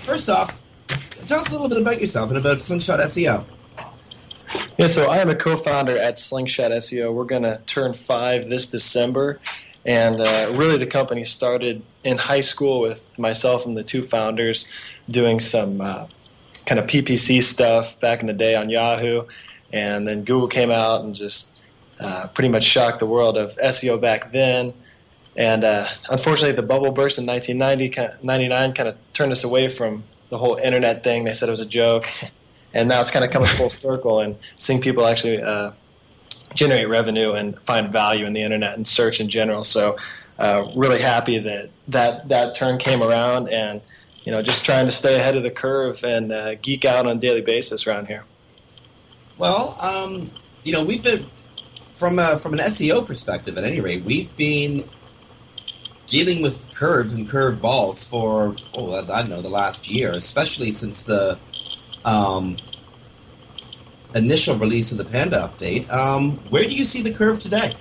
[0.05, 0.55] first off,
[1.25, 3.45] tell us a little bit about yourself and about Slingshot SEO.
[4.77, 7.13] Yeah, so I am a co-founder at Slingshot SEO.
[7.13, 9.41] We're going to turn five this December,
[9.87, 14.69] and uh, really the company started in high school with myself and the two founders
[15.09, 16.07] doing some uh,
[16.67, 19.25] kind of PPC stuff back in the day on Yahoo,
[19.73, 21.57] and then Google came out and just
[22.01, 24.75] uh, pretty much shocked the world of SEO back then.
[25.35, 30.05] And uh, unfortunately, the bubble burst in 1990, 99 kind of turned us away from
[30.33, 31.25] the whole internet thing.
[31.25, 32.09] They said it was a joke.
[32.75, 35.73] And now it's kind of coming full circle and seeing people actually uh,
[36.55, 39.63] generate revenue and find value in the internet and search in general.
[39.63, 39.99] So,
[40.39, 43.83] uh, really happy that, that that turn came around and,
[44.25, 47.19] you know, just trying to stay ahead of the curve and uh, geek out on
[47.19, 48.25] a daily basis around here.
[49.37, 50.31] Well, um,
[50.65, 51.27] you know, we've been
[51.91, 54.89] from a, from an SEO perspective, at any rate, we've been
[56.07, 60.73] dealing with curves and curve balls for oh, I don't know the last year, especially
[60.73, 61.39] since the
[62.05, 62.57] um,
[64.15, 65.91] initial release of the Panda update.
[65.91, 67.73] Um, where do you see the curve today?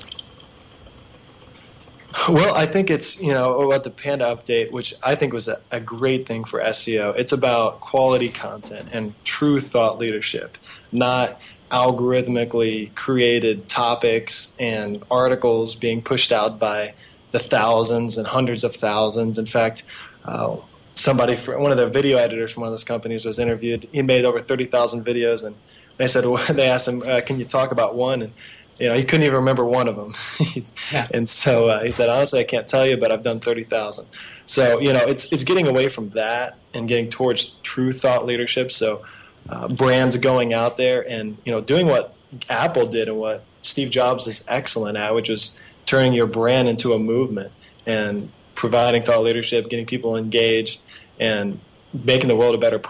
[2.28, 5.62] Well, I think it's, you know, about the Panda update, which I think was a,
[5.72, 7.18] a great thing for SEO.
[7.18, 10.58] It's about quality content and true thought leadership,
[10.92, 11.40] not
[11.72, 16.94] algorithmically created topics and articles being pushed out by
[17.32, 19.38] the thousands and hundreds of thousands.
[19.38, 19.84] In fact,
[20.26, 20.58] uh,
[20.94, 23.88] somebody, for, one of the video editors from one of those companies was interviewed.
[23.92, 25.56] He made over 30,000 videos, and
[25.98, 28.22] they said, well, they asked him, uh, can you talk about one?
[28.22, 28.34] And
[28.80, 30.16] you know, he couldn't even remember one of them.
[30.92, 31.08] yeah.
[31.14, 34.08] And so uh, he said, honestly, I can't tell you, but I've done 30,000.
[34.48, 38.72] So, you know, it's, it's getting away from that and getting towards true thought leadership.
[38.72, 39.06] So
[39.48, 42.16] uh, brands going out there and, you know, doing what
[42.50, 46.94] Apple did and what Steve Jobs is excellent at, which was turning your brand into
[46.94, 47.52] a movement
[47.86, 50.82] and providing thought leadership, getting people engaged,
[51.20, 51.60] and
[51.94, 52.82] making the world a better,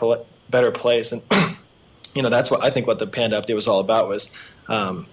[0.50, 1.12] better place.
[1.12, 1.22] And,
[2.16, 4.36] you know, that's what I think what the Panda Update was all about was
[4.68, 5.08] um,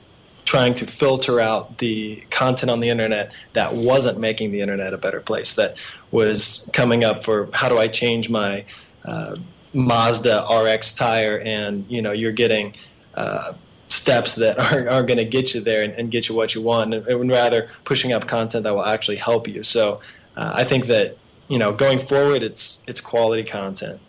[0.45, 4.99] trying to filter out the content on the internet that wasn't making the internet a
[4.99, 5.77] better place, that
[6.11, 8.65] was coming up for how do I change my
[9.05, 9.37] uh,
[9.75, 12.75] Mazda RX tire, and you know you're getting
[13.15, 13.53] uh,
[13.99, 16.63] steps that aren't, aren't going to get you there and, and, get you what you
[16.63, 19.63] want, and, and, rather pushing up content that will actually help you.
[19.63, 20.01] So
[20.37, 21.17] uh, I think that
[21.49, 24.01] you know going forward, it's it's quality content.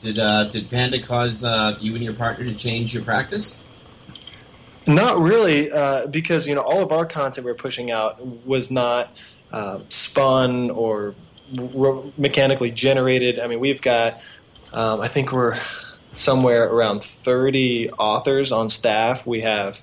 [0.00, 3.64] Did uh, did Panda cause uh, you and your partner to change your practice?
[4.86, 9.10] Not really, uh, because you know all of our content we're pushing out was not
[9.52, 11.14] uh, spun or
[11.54, 13.38] re- mechanically generated.
[13.38, 14.20] I mean, we've got,
[14.72, 15.58] um, I think we're
[16.16, 19.26] somewhere around 30 authors on staff.
[19.26, 19.82] We have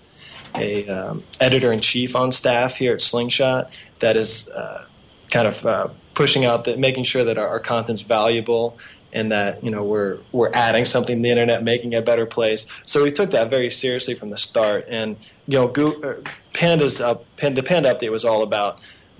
[0.55, 4.85] a um, editor in chief on staff here at Slingshot that is uh,
[5.31, 8.77] kind of uh, pushing out that, making sure that our, our content's valuable
[9.13, 12.25] and that you know we're we're adding something to the internet, making it a better
[12.25, 12.65] place.
[12.83, 14.85] So we took that very seriously from the start.
[14.89, 15.17] And
[15.47, 18.79] you know, Go- uh, Panda's up, the Panda update was all about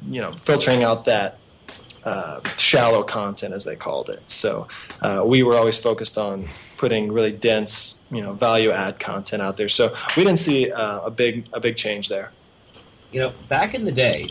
[0.09, 1.37] you know filtering out that
[2.05, 4.29] uh, shallow content, as they called it.
[4.29, 4.67] So
[5.01, 9.57] uh, we were always focused on putting really dense, you know, value add content out
[9.57, 9.69] there.
[9.69, 12.31] So we didn't see uh, a big a big change there.
[13.11, 14.29] You know, back in the day,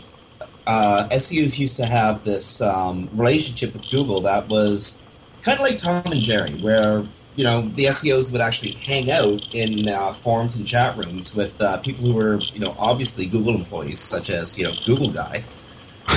[0.67, 4.99] uh, SEOs used to have this um, relationship with Google that was
[5.41, 7.03] kind of like Tom and Jerry, where
[7.35, 11.61] you know the SEOs would actually hang out in uh, forums and chat rooms with
[11.61, 15.43] uh, people who were you know obviously Google employees, such as you know Google guy,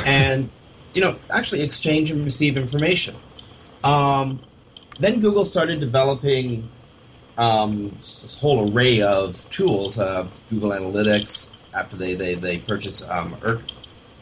[0.05, 0.51] and
[0.97, 3.14] you know actually exchange and receive information.
[3.84, 4.40] Um,
[4.99, 6.68] then Google started developing
[7.36, 13.36] um, this whole array of tools, uh, Google Analytics, after they they they purchased um,
[13.44, 13.61] Ur-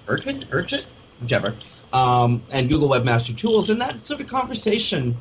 [0.09, 0.85] Urchin, Urchin,
[1.21, 1.55] whichever,
[1.93, 5.17] um, and Google Webmaster Tools, and that sort of conversation,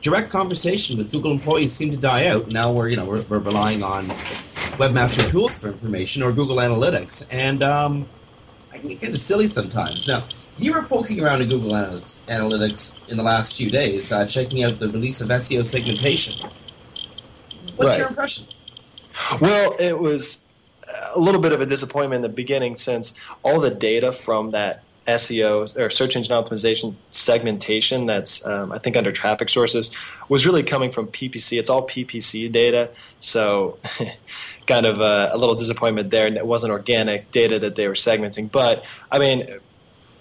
[0.00, 2.46] direct conversation with Google employees seemed to die out.
[2.48, 4.06] Now we're you know we're, we're relying on
[4.78, 8.08] Webmaster Tools for information or Google Analytics, and um,
[8.72, 10.06] I can get kind of silly sometimes.
[10.06, 10.22] Now
[10.58, 14.78] you were poking around in Google Analytics, in the last few days, uh, checking out
[14.78, 16.34] the release of SEO segmentation.
[17.76, 17.98] What's Right.
[17.98, 18.44] your impression?
[19.40, 20.46] Well, it was
[21.14, 24.82] a little bit of a disappointment in the beginning since all the data from that
[25.06, 29.90] SEO or search engine optimization segmentation that's um, I think under traffic sources
[30.28, 31.58] was really coming from PPC.
[31.58, 33.78] It's all PPC data, so
[34.66, 36.26] kind of a, a little disappointment there.
[36.26, 39.48] And it wasn't organic data that they were segmenting, but I mean,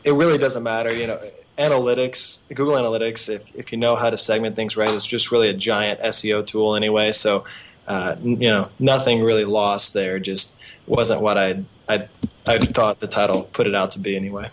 [0.08, 0.96] it really doesn't matter.
[0.96, 1.20] You know,
[1.58, 5.50] analytics, Google Analytics, if if you know how to segment things right, it's just really
[5.50, 7.12] a giant SEO tool anyway.
[7.12, 7.44] So,
[7.88, 10.18] uh, you know, nothing really lost there.
[10.20, 12.08] Just wasn't what I I
[12.48, 14.50] I thought the title put it out to be anyway.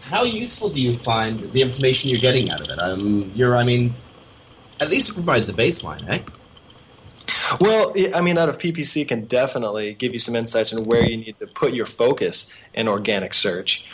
[0.00, 2.78] How useful do you find the information you're getting out of it?
[2.78, 3.94] Um, you're, I mean,
[4.80, 6.20] at least it provides a baseline, eh?
[7.60, 11.16] Well, I mean, out of PPC can definitely give you some insights on where you
[11.16, 13.84] need to put your focus in organic search.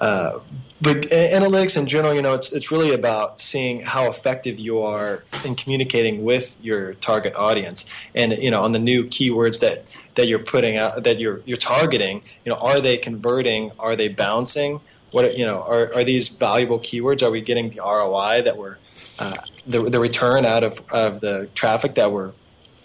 [0.00, 0.40] Uh,
[0.80, 5.24] but analytics in general, you know, it's it's really about seeing how effective you are
[5.44, 9.84] in communicating with your target audience, and you know, on the new keywords that
[10.14, 13.72] that you're putting out, that you're you're targeting, you know, are they converting?
[13.78, 14.80] Are they bouncing?
[15.10, 17.22] What you know, are are these valuable keywords?
[17.22, 18.78] Are we getting the ROI that we're
[19.18, 19.36] uh,
[19.66, 22.32] the the return out of of the traffic that we're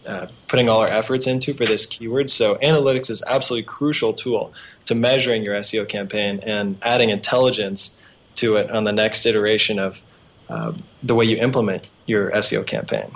[0.06, 2.30] uh, putting all our efforts into for this keyword.
[2.30, 4.54] So analytics is absolutely crucial tool
[4.86, 8.00] to measuring your SEO campaign and adding intelligence
[8.36, 10.04] to it on the next iteration of
[10.50, 13.12] uh, the way you implement your SEO campaign.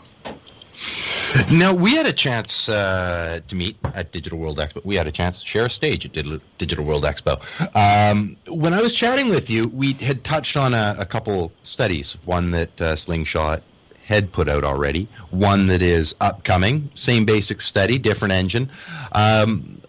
[1.51, 4.83] Now we had a chance uh, to meet at Digital World Expo.
[4.83, 6.13] We had a chance to share a stage at
[6.57, 7.39] Digital, World Expo.
[7.75, 12.17] Um, when I was chatting with you, we had touched on a, a couple studies.
[12.25, 13.61] One that uh, Slingshot
[14.09, 15.07] had put out already.
[15.29, 16.89] One that is upcoming.
[16.95, 18.71] Same basic study, different engine.
[19.11, 19.79] Um,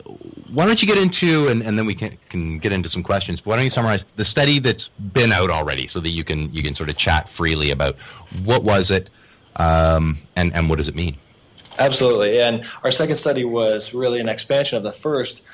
[0.52, 3.40] why don't you get into and, and then we can, can get into some questions.
[3.40, 6.52] But why don't you summarize the study that's been out already, so that you can
[6.52, 7.96] you can sort of chat freely about
[8.44, 9.08] what was it
[9.56, 11.16] um, and and what does it mean.
[11.78, 12.40] Absolutely.
[12.42, 15.46] And our second study was really an expansion of the first,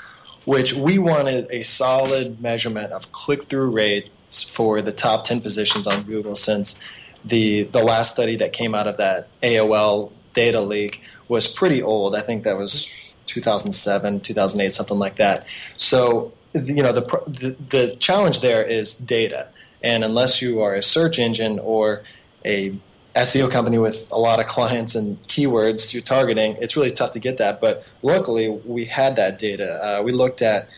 [0.44, 5.86] which we wanted a solid measurement of click through rates for the top 10 positions
[5.86, 6.80] on Google since
[7.26, 12.14] the, the last study that came out of that AOL data leak was pretty old.
[12.14, 15.46] I think that was 2007, 2008, something like that.
[15.76, 19.48] So, you know, the, the, the challenge there is data.
[19.82, 22.02] And unless you are a search engine or
[22.44, 22.74] a
[23.16, 27.18] SEO company with a lot of clients and keywords you're targeting, it's really tough to
[27.18, 27.60] get that.
[27.60, 29.82] But luckily, we had that data.
[29.82, 30.68] Uh, we looked at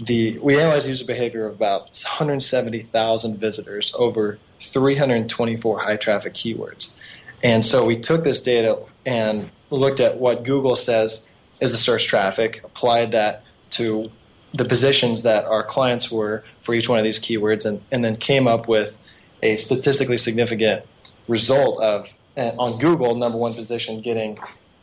[0.00, 6.94] the we analyzed user behavior of about 170,000 visitors over 324 high traffic keywords,
[7.42, 11.28] and so we took this data and looked at what Google says
[11.60, 14.10] is the search traffic, applied that to
[14.52, 18.16] the positions that our clients were for each one of these keywords, and, and then
[18.16, 18.98] came up with
[19.42, 20.84] a statistically significant
[21.28, 24.38] result of uh, on Google number one position getting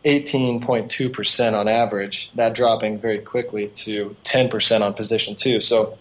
[0.05, 5.59] 18.2% on average, that dropping very quickly to 10% on position two.
[5.59, 5.97] So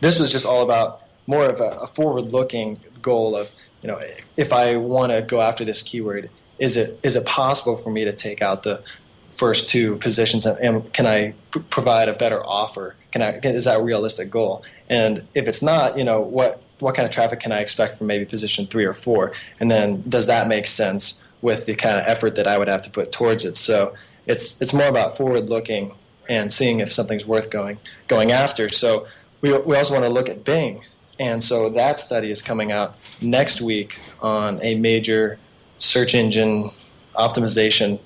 [0.00, 3.50] this was just all about more of a, a forward-looking goal of,
[3.82, 4.00] you know,
[4.36, 8.04] if I want to go after this keyword, is it is it possible for me
[8.04, 8.82] to take out the
[9.30, 11.34] first two positions and, can I
[11.70, 12.94] provide a better offer?
[13.10, 14.62] Can I is that a realistic goal?
[14.88, 18.06] And if it's not, you know, what what kind of traffic can I expect from
[18.06, 19.32] maybe position three or four?
[19.58, 22.82] And then does that make sense with the kind of effort that I would have
[22.82, 23.56] to put towards it.
[23.56, 23.94] So
[24.24, 25.94] it's it's more about forward looking
[26.28, 28.70] and seeing if something's worth going going after.
[28.70, 29.06] So
[29.42, 30.84] we we also want to look at Bing,
[31.22, 35.38] and so that study is coming out next week on a major
[35.78, 36.72] search engine
[37.14, 38.00] optimization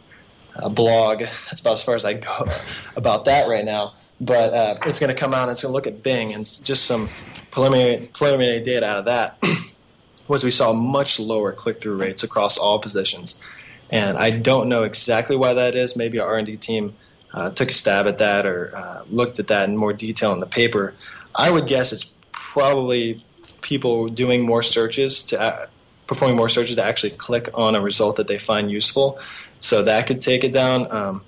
[0.54, 1.20] uh, blog.
[1.20, 2.44] That's about as far as I go
[2.96, 3.94] about that right now.
[4.20, 6.44] But uh, it's going to come out and it's going to look at Bing and
[6.44, 7.08] just some
[7.50, 9.42] preliminary preliminary data out of that
[10.28, 13.40] was we saw much lower click through rates across all positions,
[13.88, 15.96] and I don't know exactly why that is.
[15.96, 16.94] Maybe our R and D team
[17.32, 20.40] uh, took a stab at that or uh, looked at that in more detail in
[20.40, 20.94] the paper.
[21.34, 22.14] I would guess it's
[22.56, 23.22] probably
[23.60, 25.66] people doing more searches to uh,
[26.06, 29.18] performing more searches to actually click on a result that they find useful.
[29.60, 30.90] So that could take it down.
[30.90, 31.22] Um,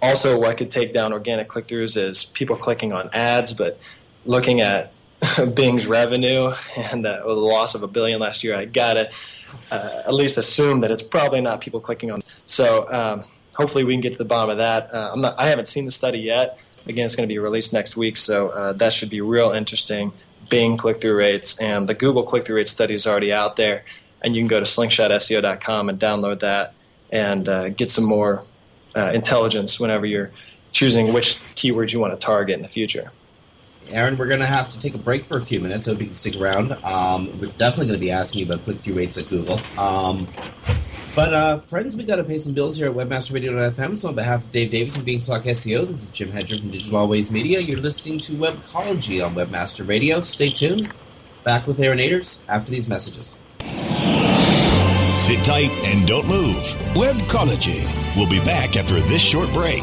[0.00, 3.78] also, what could take down organic click throughs is people clicking on ads, but
[4.24, 4.94] looking at
[5.54, 9.10] Bing's revenue and uh, the loss of a billion last year, I gotta
[9.70, 12.20] uh, at least assume that it's probably not people clicking on.
[12.46, 14.94] So um, hopefully we can get to the bottom of that.
[14.94, 16.58] Uh, I'm not, I haven't seen the study yet.
[16.86, 20.14] Again, it's going to be released next week, so uh, that should be real interesting.
[20.52, 23.86] Bing click through rates and the Google click through rate study is already out there,
[24.20, 26.74] and you can go to slingshotseo.com and download that
[27.10, 28.44] and uh, get some more
[28.94, 30.30] uh, intelligence whenever you're
[30.70, 33.12] choosing which keywords you want to target in the future.
[33.88, 36.00] Aaron, we're going to have to take a break for a few minutes, so if
[36.00, 36.72] you can stick around.
[36.84, 39.58] Um, we're definitely going to be asking you about click-through rates at Google.
[39.80, 40.28] Um,
[41.14, 43.96] but, uh, friends, we got to pay some bills here at WebmasterRadio.fm.
[43.96, 46.98] So on behalf of Dave Davies from Beanstalk SEO, this is Jim Hedger from Digital
[46.98, 47.60] Always Media.
[47.60, 50.20] You're listening to Webcology on Webmaster Radio.
[50.22, 50.92] Stay tuned.
[51.44, 53.36] Back with Aaron Aders after these messages.
[55.18, 56.64] Sit tight and don't move.
[56.94, 57.88] Webcology.
[58.16, 59.82] We'll be back after this short break.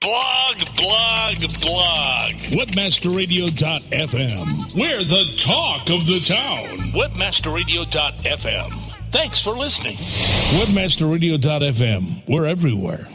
[0.00, 2.30] Blog, blog, blog.
[2.54, 4.74] Webmasterradio.fm.
[4.76, 6.92] We're the talk of the town.
[6.92, 8.94] Webmasterradio.fm.
[9.10, 9.96] Thanks for listening.
[9.96, 12.22] Webmasterradio.fm.
[12.28, 13.08] We're everywhere.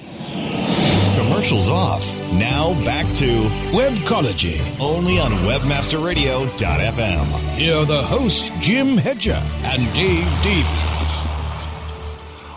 [1.33, 2.05] Commercials off.
[2.33, 7.25] Now back to Webcology, only on WebmasterRadio.fm.
[7.55, 10.93] Here are the hosts, Jim Hedger and Dave Davies.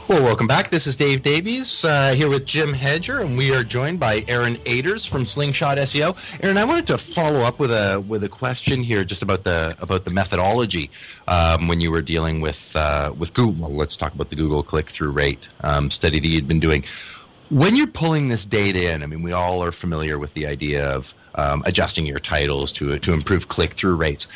[0.09, 0.70] Well, welcome back.
[0.70, 4.57] This is Dave Davies uh, here with Jim Hedger, and we are joined by Aaron
[4.66, 6.14] Aders from Slingshot SEO.
[6.43, 9.74] Aaron, I wanted to follow up with a with a question here, just about the
[9.81, 10.91] about the methodology
[11.27, 13.72] um, when you were dealing with uh, with Google.
[13.72, 16.85] Let's talk about the Google click through rate um, study that you'd been doing.
[17.51, 20.88] When you're pulling this data in, I mean, we all are familiar with the idea
[20.88, 24.26] of um, adjusting your titles to to improve click through rates.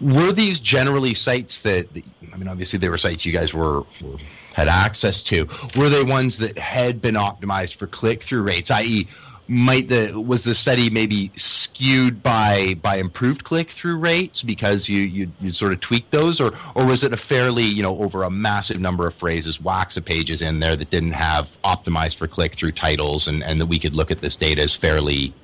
[0.00, 1.86] Were these generally sites that,
[2.32, 4.18] I mean, obviously they were sites you guys were, were
[4.52, 5.48] had access to.
[5.76, 9.08] Were they ones that had been optimized for click through rates, i.e.,
[9.46, 15.02] might the was the study maybe skewed by by improved click through rates because you
[15.02, 18.22] you you sort of tweaked those, or or was it a fairly you know over
[18.22, 22.26] a massive number of phrases, wax of pages in there that didn't have optimized for
[22.26, 25.34] click through titles, and and that we could look at this data as fairly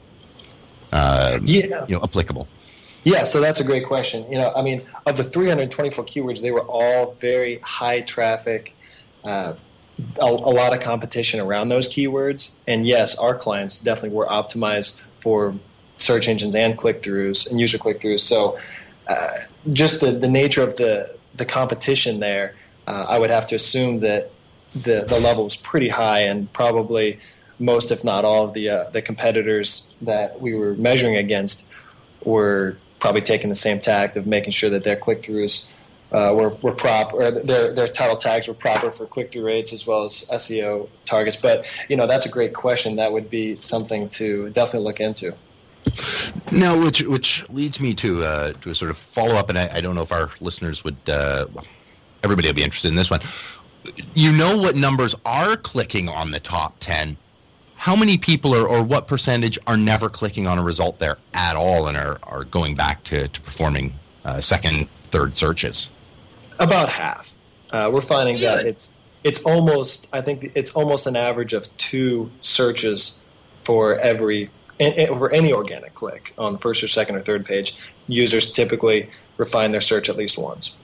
[0.92, 1.84] uh, Yeah.
[1.86, 2.48] you know applicable.
[3.04, 4.30] Yeah, so that's a great question.
[4.30, 8.74] You know, I mean, of the 324 keywords, they were all very high traffic,
[9.24, 9.54] uh,
[10.20, 12.54] a, a lot of competition around those keywords.
[12.66, 15.54] And yes, our clients definitely were optimized for
[15.96, 18.20] search engines and click throughs and user click throughs.
[18.20, 18.58] So
[19.06, 19.28] uh,
[19.70, 22.54] just the, the nature of the, the competition there,
[22.86, 24.30] uh, I would have to assume that
[24.72, 27.18] the, the level was pretty high and probably
[27.58, 31.68] most, if not all, of the, uh, the competitors that we were measuring against
[32.24, 35.70] were probably taking the same tact of making sure that their click throughs
[36.12, 39.72] uh, were, were prop or their their title tags were proper for click through rates
[39.72, 41.36] as well as SEO targets.
[41.36, 42.96] But you know that's a great question.
[42.96, 45.34] That would be something to definitely look into.
[46.52, 49.70] Now, which which leads me to uh, to a sort of follow up, and I,
[49.74, 51.46] I don't know if our listeners would, uh,
[52.22, 53.20] everybody will be interested in this one.
[54.14, 57.16] You know what numbers are clicking on the top ten?
[57.76, 61.56] How many people are, or what percentage are never clicking on a result there at
[61.56, 63.94] all, and are, are going back to, to performing
[64.24, 65.88] uh, second, third searches?
[66.60, 67.34] About half.
[67.70, 68.92] Uh, we're finding that it's
[69.24, 73.18] it's almost I think it's almost an average of two searches
[73.62, 74.50] for every
[74.80, 77.76] over any organic click on the first or second or third page.
[78.08, 80.76] Users typically refine their search at least once.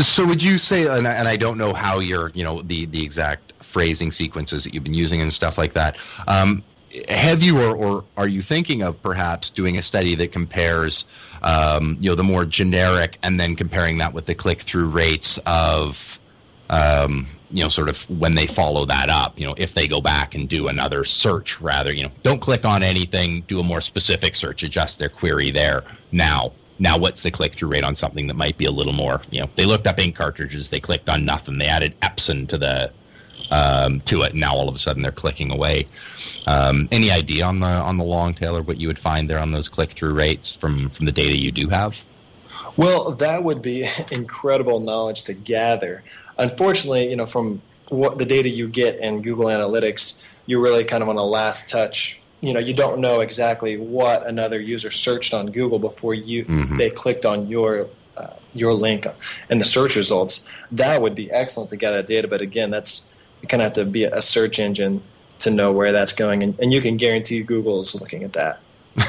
[0.00, 2.84] So would you say, and I, and I don't know how you're, you know, the,
[2.86, 5.96] the exact phrasing sequences that you've been using and stuff like that.
[6.26, 6.62] Um,
[7.08, 11.06] have you or, or are you thinking of perhaps doing a study that compares,
[11.42, 15.38] um, you know, the more generic and then comparing that with the click through rates
[15.46, 16.18] of,
[16.70, 20.00] um, you know, sort of when they follow that up, you know, if they go
[20.00, 23.80] back and do another search rather, you know, don't click on anything, do a more
[23.80, 26.52] specific search, adjust their query there now.
[26.80, 29.40] Now what's the click through rate on something that might be a little more you
[29.40, 32.92] know they looked up ink cartridges they clicked on nothing they added epson to the
[33.50, 35.86] um, to it and now all of a sudden they're clicking away
[36.46, 39.38] um, any idea on the on the long tail or what you would find there
[39.38, 41.96] on those click through rates from from the data you do have
[42.76, 46.02] Well, that would be incredible knowledge to gather.
[46.38, 51.02] Unfortunately, you know, from what the data you get in Google Analytics, you're really kind
[51.02, 52.18] of on a last touch.
[52.40, 56.78] You know, you don't know exactly what another user searched on Google before you Mhm.
[56.78, 59.06] they clicked on your uh, your link
[59.50, 60.46] and the search results.
[60.72, 63.06] That would be excellent to get that data, but again, that's
[63.42, 65.02] you kind of have to be a search engine
[65.40, 68.60] to know where that's going, and, and you can guarantee Google's looking at that.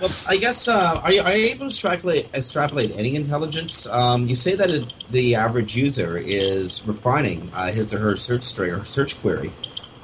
[0.00, 3.86] Well, I guess uh, are you are you able to extrapolate extrapolate any intelligence?
[3.88, 8.42] Um, you say that it, the average user is refining uh, his or her search
[8.42, 9.52] string or search query.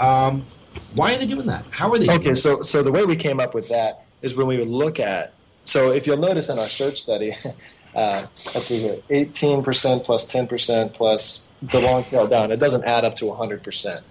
[0.01, 0.47] Um,
[0.95, 1.65] why are they doing that?
[1.71, 2.07] How are they?
[2.07, 4.69] doing Okay, so so the way we came up with that is when we would
[4.69, 5.33] look at.
[5.63, 7.33] So if you'll notice in our search study,
[7.95, 12.59] uh, let's see here, eighteen percent plus ten percent plus the long tail down, it
[12.61, 14.05] doesn't add up to hundred percent.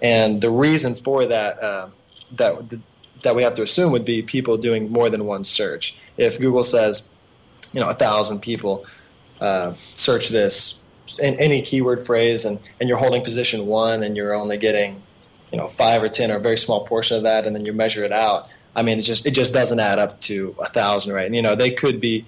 [0.00, 1.88] And the reason for that uh,
[2.32, 2.78] that
[3.22, 5.98] that we have to assume would be people doing more than one search.
[6.16, 7.08] If Google says,
[7.72, 8.86] you know, a thousand people
[9.40, 10.80] uh, search this
[11.18, 15.02] in any keyword phrase, and and you're holding position one, and you're only getting
[15.50, 17.72] you know five or ten or a very small portion of that, and then you
[17.72, 18.48] measure it out.
[18.76, 21.26] I mean, it just it just doesn't add up to a thousand, right?
[21.26, 22.24] And, you know, they could be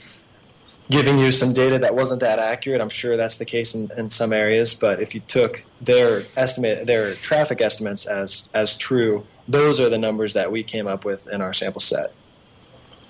[0.91, 2.80] giving you some data that wasn't that accurate.
[2.80, 6.86] I'm sure that's the case in, in some areas, but if you took their estimate,
[6.86, 11.28] their traffic estimates as as true, those are the numbers that we came up with
[11.28, 12.12] in our sample set.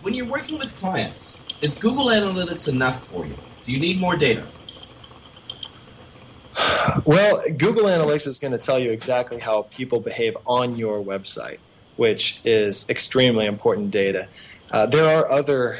[0.02, 3.36] when you're working with clients, is Google Analytics enough for you?
[3.64, 4.46] Do you need more data?
[7.04, 11.58] Well, Google Analytics is going to tell you exactly how people behave on your website,
[11.96, 14.28] which is extremely important data.
[14.70, 15.78] Uh, there are other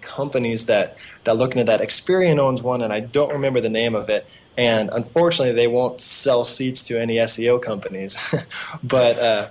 [0.00, 1.80] companies that that look into that.
[1.80, 4.26] Experian owns one, and I don't remember the name of it.
[4.56, 8.18] And unfortunately, they won't sell seats to any SEO companies,
[8.84, 9.48] but uh,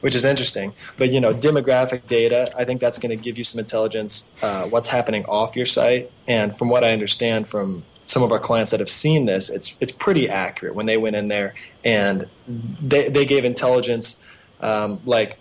[0.00, 0.74] which is interesting.
[0.96, 4.30] But you know, demographic data, I think that's going to give you some intelligence.
[4.42, 8.38] Uh, what's happening off your site, and from what I understand from some of our
[8.38, 11.54] clients that have seen this, it's it's pretty accurate when they went in there
[11.84, 14.22] and they they gave intelligence
[14.60, 15.38] um, like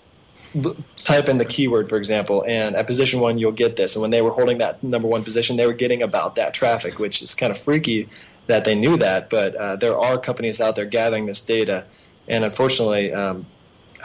[1.03, 3.95] type in the keyword for example and at position one you'll get this.
[3.95, 6.97] And when they were holding that number one position they were getting about that traffic
[6.99, 8.07] which is kind of freaky
[8.47, 9.29] that they knew that.
[9.29, 11.85] But uh, there are companies out there gathering this data.
[12.27, 13.45] And unfortunately um,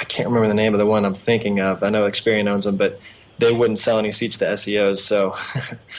[0.00, 1.82] i can't remember the name of the one i'm thinking of.
[1.82, 3.00] I know experian owns them but
[3.38, 5.36] they wouldn't sell any seats to seos so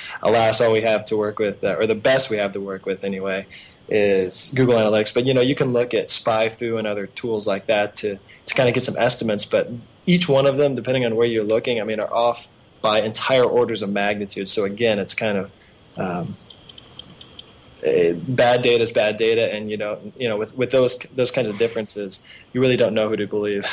[0.22, 2.86] alas all we have to work with uh, or the best we have to work
[2.86, 3.45] with anyway
[3.91, 5.14] is Google Analytics.
[5.14, 8.54] But you know, you can look at SpyFu and other tools like that to to
[8.54, 9.45] kind of get some estimates.
[9.45, 9.70] But
[10.10, 12.47] each one of them, depending on where you're looking, I mean, are off
[12.82, 14.49] by entire orders of magnitude.
[14.49, 15.51] So again, it's kind of
[15.97, 16.36] um,
[18.28, 21.47] bad data is bad data, and you know, you know, with with those those kinds
[21.47, 23.66] of differences, you really don't know who to believe.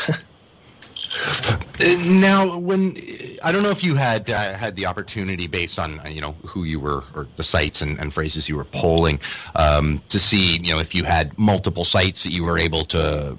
[1.80, 2.96] Uh, now, when
[3.42, 6.64] I don't know if you had uh, had the opportunity, based on you know who
[6.64, 9.20] you were or the sites and, and phrases you were polling,
[9.56, 13.36] um, to see you know if you had multiple sites that you were able to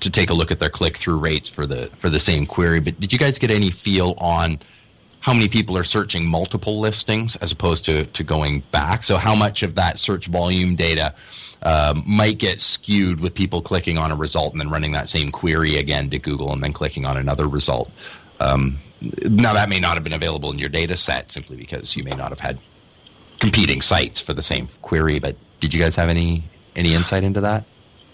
[0.00, 2.80] to take a look at their click through rates for the for the same query.
[2.80, 4.58] But did you guys get any feel on
[5.20, 9.04] how many people are searching multiple listings as opposed to to going back?
[9.04, 11.14] So how much of that search volume data
[11.66, 15.32] um, might get skewed with people clicking on a result and then running that same
[15.32, 17.90] query again to Google and then clicking on another result.
[18.38, 18.78] Um,
[19.24, 22.12] now, that may not have been available in your data set simply because you may
[22.12, 22.60] not have had
[23.40, 25.18] competing sites for the same query.
[25.18, 26.44] But did you guys have any
[26.76, 27.64] any insight into that?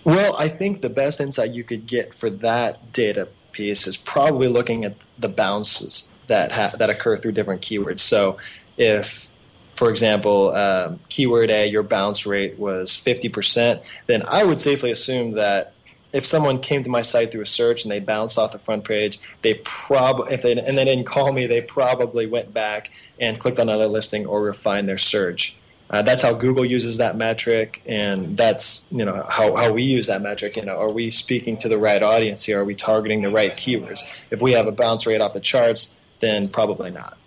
[0.04, 4.48] Well, I think the best insight you could get for that data piece is probably
[4.48, 8.00] looking at the bounces that ha- that occur through different keywords.
[8.00, 8.38] So,
[8.78, 9.30] if
[9.72, 15.32] for example, um, keyword A, your bounce rate was 50%, then I would safely assume
[15.32, 15.72] that
[16.12, 18.84] if someone came to my site through a search and they bounced off the front
[18.84, 23.38] page, they probably if they and they didn't call me, they probably went back and
[23.38, 25.56] clicked on another listing or refined their search.
[25.88, 30.06] Uh, that's how Google uses that metric, and that's you know how, how we use
[30.06, 30.56] that metric.
[30.56, 32.60] You know, are we speaking to the right audience here?
[32.60, 34.00] Are we targeting the right keywords?
[34.30, 37.18] If we have a bounce rate off the charts, then probably not.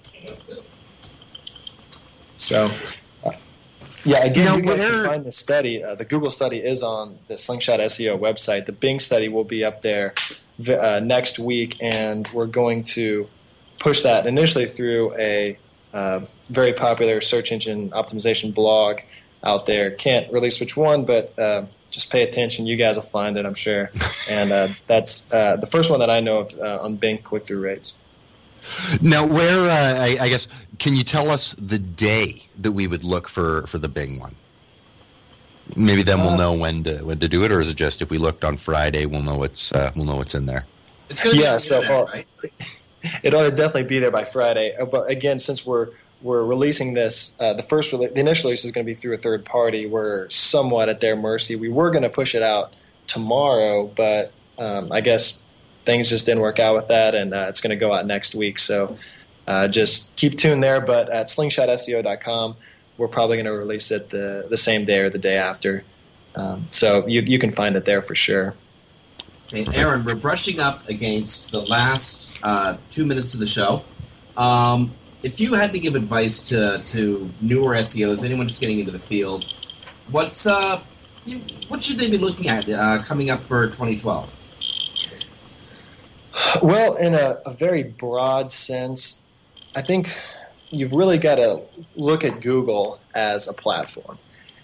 [2.37, 2.69] So,
[3.23, 3.31] uh,
[4.03, 5.83] yeah, again, Now, you guys where- can find the study.
[5.83, 8.65] Uh, the Google study is on the Slingshot SEO website.
[8.65, 10.13] The Bing study will be up there
[10.69, 13.27] uh, next week, and we're going to
[13.79, 15.57] push that initially through a
[15.93, 18.99] uh, very popular search engine optimization blog
[19.43, 19.91] out there.
[19.91, 22.65] Can't release which one, but uh, just pay attention.
[22.65, 23.91] You guys will find it, I'm sure.
[24.29, 27.45] And uh, that's uh, the first one that I know of uh, on Bing click
[27.45, 27.97] through rates.
[29.01, 30.47] Now, where uh, I, I guess
[30.79, 34.35] can you tell us the day that we would look for for the Bing one?
[35.75, 38.01] Maybe then we'll Uh, know when to when to do it, or is it just
[38.01, 40.67] if we looked on Friday, we'll know what's uh, we'll know what's in there.
[41.33, 42.07] yeah, so uh,
[43.23, 44.75] it ought to definitely be there by Friday.
[44.79, 45.89] Uh, But again, since we're
[46.21, 49.15] we're releasing this, uh, the first rele- the initial release is going to be through
[49.15, 49.85] a third party.
[49.85, 51.55] We're somewhat at their mercy.
[51.55, 52.73] We were going to push it out
[53.07, 55.41] tomorrow, but um, I guess
[55.85, 58.35] things just didn't work out with that, and uh, it's going to go out next
[58.35, 58.59] week.
[58.59, 58.97] So
[59.47, 60.81] uh, just keep tuned there.
[60.81, 62.55] But at slingshotseo.com,
[62.97, 65.83] we're probably going to release it the the same day or the day after.
[66.35, 68.55] Um, so you you can find it there for sure.
[69.47, 73.83] Okay, Aaron, we're brushing up against the last uh, two minutes of the show.
[74.37, 78.91] Um, if you had to give advice to, to newer SEOs, anyone just getting into
[78.91, 79.53] the field,
[80.09, 80.81] what's uh,
[81.67, 84.35] what should they be looking at uh, coming up for 2012?
[86.61, 89.23] Well, in a, a very broad sense,
[89.75, 90.09] I think
[90.69, 91.61] you've really got to
[91.95, 94.17] look at Google as a platform.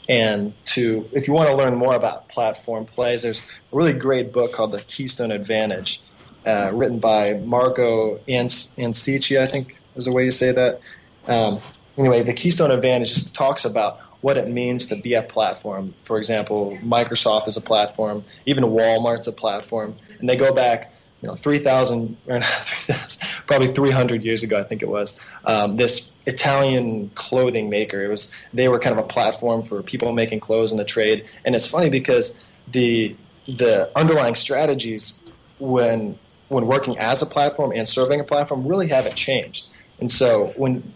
[0.10, 4.34] And to, if you want to learn more about platform plays, there's a really great
[4.34, 6.02] book called The Keystone Advantage,
[6.46, 10.82] uh, written by Marco Ans- Ancici, I think is the way you say that.
[11.28, 11.62] Um,
[11.98, 15.94] anyway, The Keystone Advantage just talks about what it means to be a platform.
[16.02, 21.28] For example, Microsoft is a platform, even Walmart's a platform, and they go back you
[21.28, 26.12] know, 3,000, or not 3,000, probably 300 years ago, I think it was, um, this
[26.26, 28.02] Italian clothing maker.
[28.02, 31.26] It was, they were kind of a platform for people making clothes in the trade.
[31.46, 33.16] And it's funny because the,
[33.48, 35.20] the underlying strategies
[35.60, 36.18] when,
[36.48, 39.70] when working as a platform and serving a platform really haven't changed.
[40.00, 40.94] And so when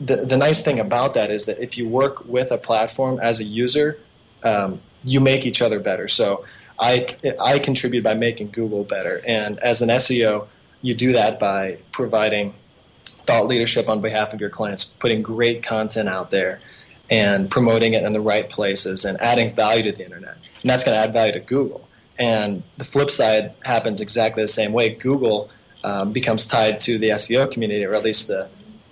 [0.00, 3.40] the, the nice thing about that is that if you work with a platform as
[3.40, 3.98] a user,
[4.42, 6.08] um, you make each other better.
[6.08, 6.44] So
[6.78, 7.06] I,
[7.40, 9.22] I contribute by making Google better.
[9.26, 10.46] And as an SEO,
[10.82, 12.54] you do that by providing
[13.04, 16.60] thought leadership on behalf of your clients, putting great content out there
[17.10, 20.36] and promoting it in the right places and adding value to the internet.
[20.62, 21.88] And that's going to add value to Google.
[22.18, 24.90] And the flip side happens exactly the same way.
[24.90, 25.50] Google
[25.84, 28.48] um, becomes tied to the SEO community, or at least the,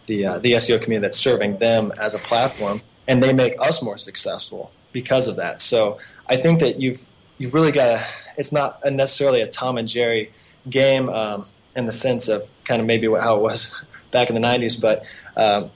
[0.06, 3.82] the, uh, the SEO community that's serving them as a platform, and they make us
[3.82, 5.60] more successful because of that.
[5.60, 8.06] So I think that you've you've really got to.
[8.36, 10.32] It's not necessarily a Tom and Jerry
[10.68, 14.40] game um, in the sense of kind of maybe how it was back in the
[14.40, 15.04] '90s, but
[15.36, 15.70] um,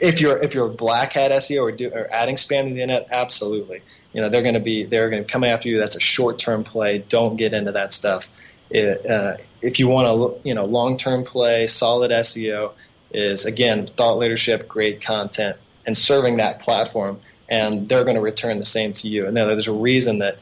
[0.00, 3.08] if you're if you're black hat SEO or, do, or adding spam to the internet,
[3.10, 3.82] absolutely.
[4.12, 5.78] You know they're going to be they're going to come after you.
[5.78, 6.98] That's a short term play.
[6.98, 8.30] Don't get into that stuff.
[8.70, 12.72] It, uh, if you want to you know long term play, solid SEO
[13.10, 17.20] is again thought leadership, great content, and serving that platform
[17.52, 19.26] and they're going to return the same to you.
[19.26, 20.38] And there's a reason that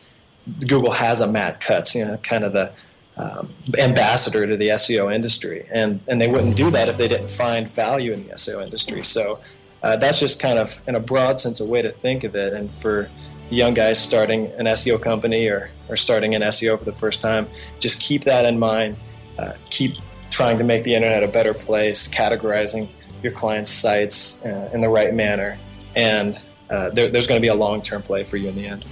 [0.67, 2.73] Google has a Matt Cutts, you know, kind of the
[3.17, 7.31] um, ambassador to the SEO industry, and and they wouldn't do that if they didn't
[7.31, 9.03] find value in the SEO industry.
[9.05, 9.41] So
[9.83, 12.53] uh, that's just kind of, in a broad sense, a way to think of it.
[12.53, 13.11] And for
[13.51, 17.49] young guys starting an SEO company or or starting an SEO for the first time,
[17.79, 18.97] just keep that in mind.
[19.39, 19.97] Uh, keep
[20.31, 22.89] trying to make the internet a better place, categorizing
[23.23, 25.59] your clients' sites uh, in the right manner,
[25.97, 26.41] and
[26.71, 28.85] uh, there, there's going to be a long-term play for you in the end.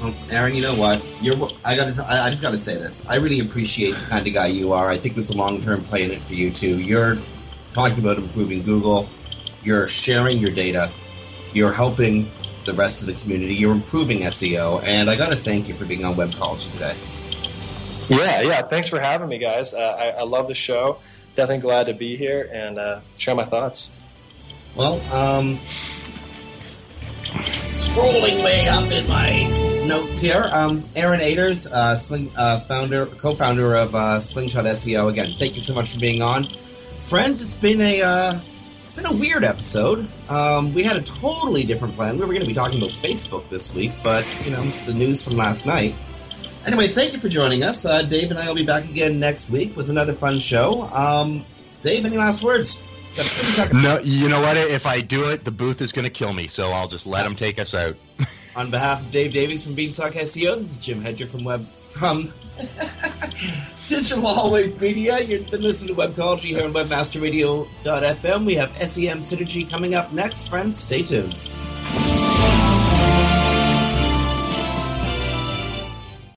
[0.00, 1.04] Well, Aaron, you know what?
[1.20, 1.36] You're.
[1.64, 1.98] I got.
[2.08, 3.06] I just got to say this.
[3.06, 4.88] I really appreciate the kind of guy you are.
[4.88, 6.80] I think there's a long-term play in it for you too.
[6.80, 7.18] You're
[7.74, 9.08] talking about improving Google.
[9.62, 10.90] You're sharing your data.
[11.52, 12.30] You're helping
[12.64, 13.54] the rest of the community.
[13.54, 16.94] You're improving SEO, and I got to thank you for being on Web Webcology today.
[18.08, 18.62] Yeah, yeah.
[18.62, 19.74] Thanks for having me, guys.
[19.74, 20.98] Uh, I, I, love the show.
[21.34, 23.92] Definitely glad to be here and uh, share my thoughts.
[24.74, 25.58] Well, um,
[27.54, 30.48] scrolling way up in my notes here.
[30.52, 35.10] Um, Aaron Aders, uh, Sling, uh, founder, co-founder of uh, Slingshot SEO.
[35.10, 36.44] Again, thank you so much for being on,
[37.00, 37.42] friends.
[37.42, 38.40] It's been a uh,
[38.84, 40.08] it's been a weird episode.
[40.28, 42.14] Um, we had a totally different plan.
[42.14, 45.24] We were going to be talking about Facebook this week, but you know the news
[45.24, 45.96] from last night.
[46.64, 47.84] Anyway, thank you for joining us.
[47.84, 50.82] Uh, Dave and I will be back again next week with another fun show.
[50.94, 51.42] Um,
[51.82, 52.80] Dave, any last words?
[53.72, 54.56] No, you know what?
[54.56, 57.26] If I do it, the booth is going to kill me, so I'll just let
[57.26, 57.96] him take us out.
[58.56, 62.24] On behalf of Dave Davies from Beanstalk SEO, this is Jim Hedger from Web from
[63.86, 65.18] Digital Always Media.
[65.50, 68.46] Been listening to Webcology here on WebmasterRadio.fm.
[68.46, 70.80] We have SEM Synergy coming up next, friends.
[70.80, 71.36] Stay tuned.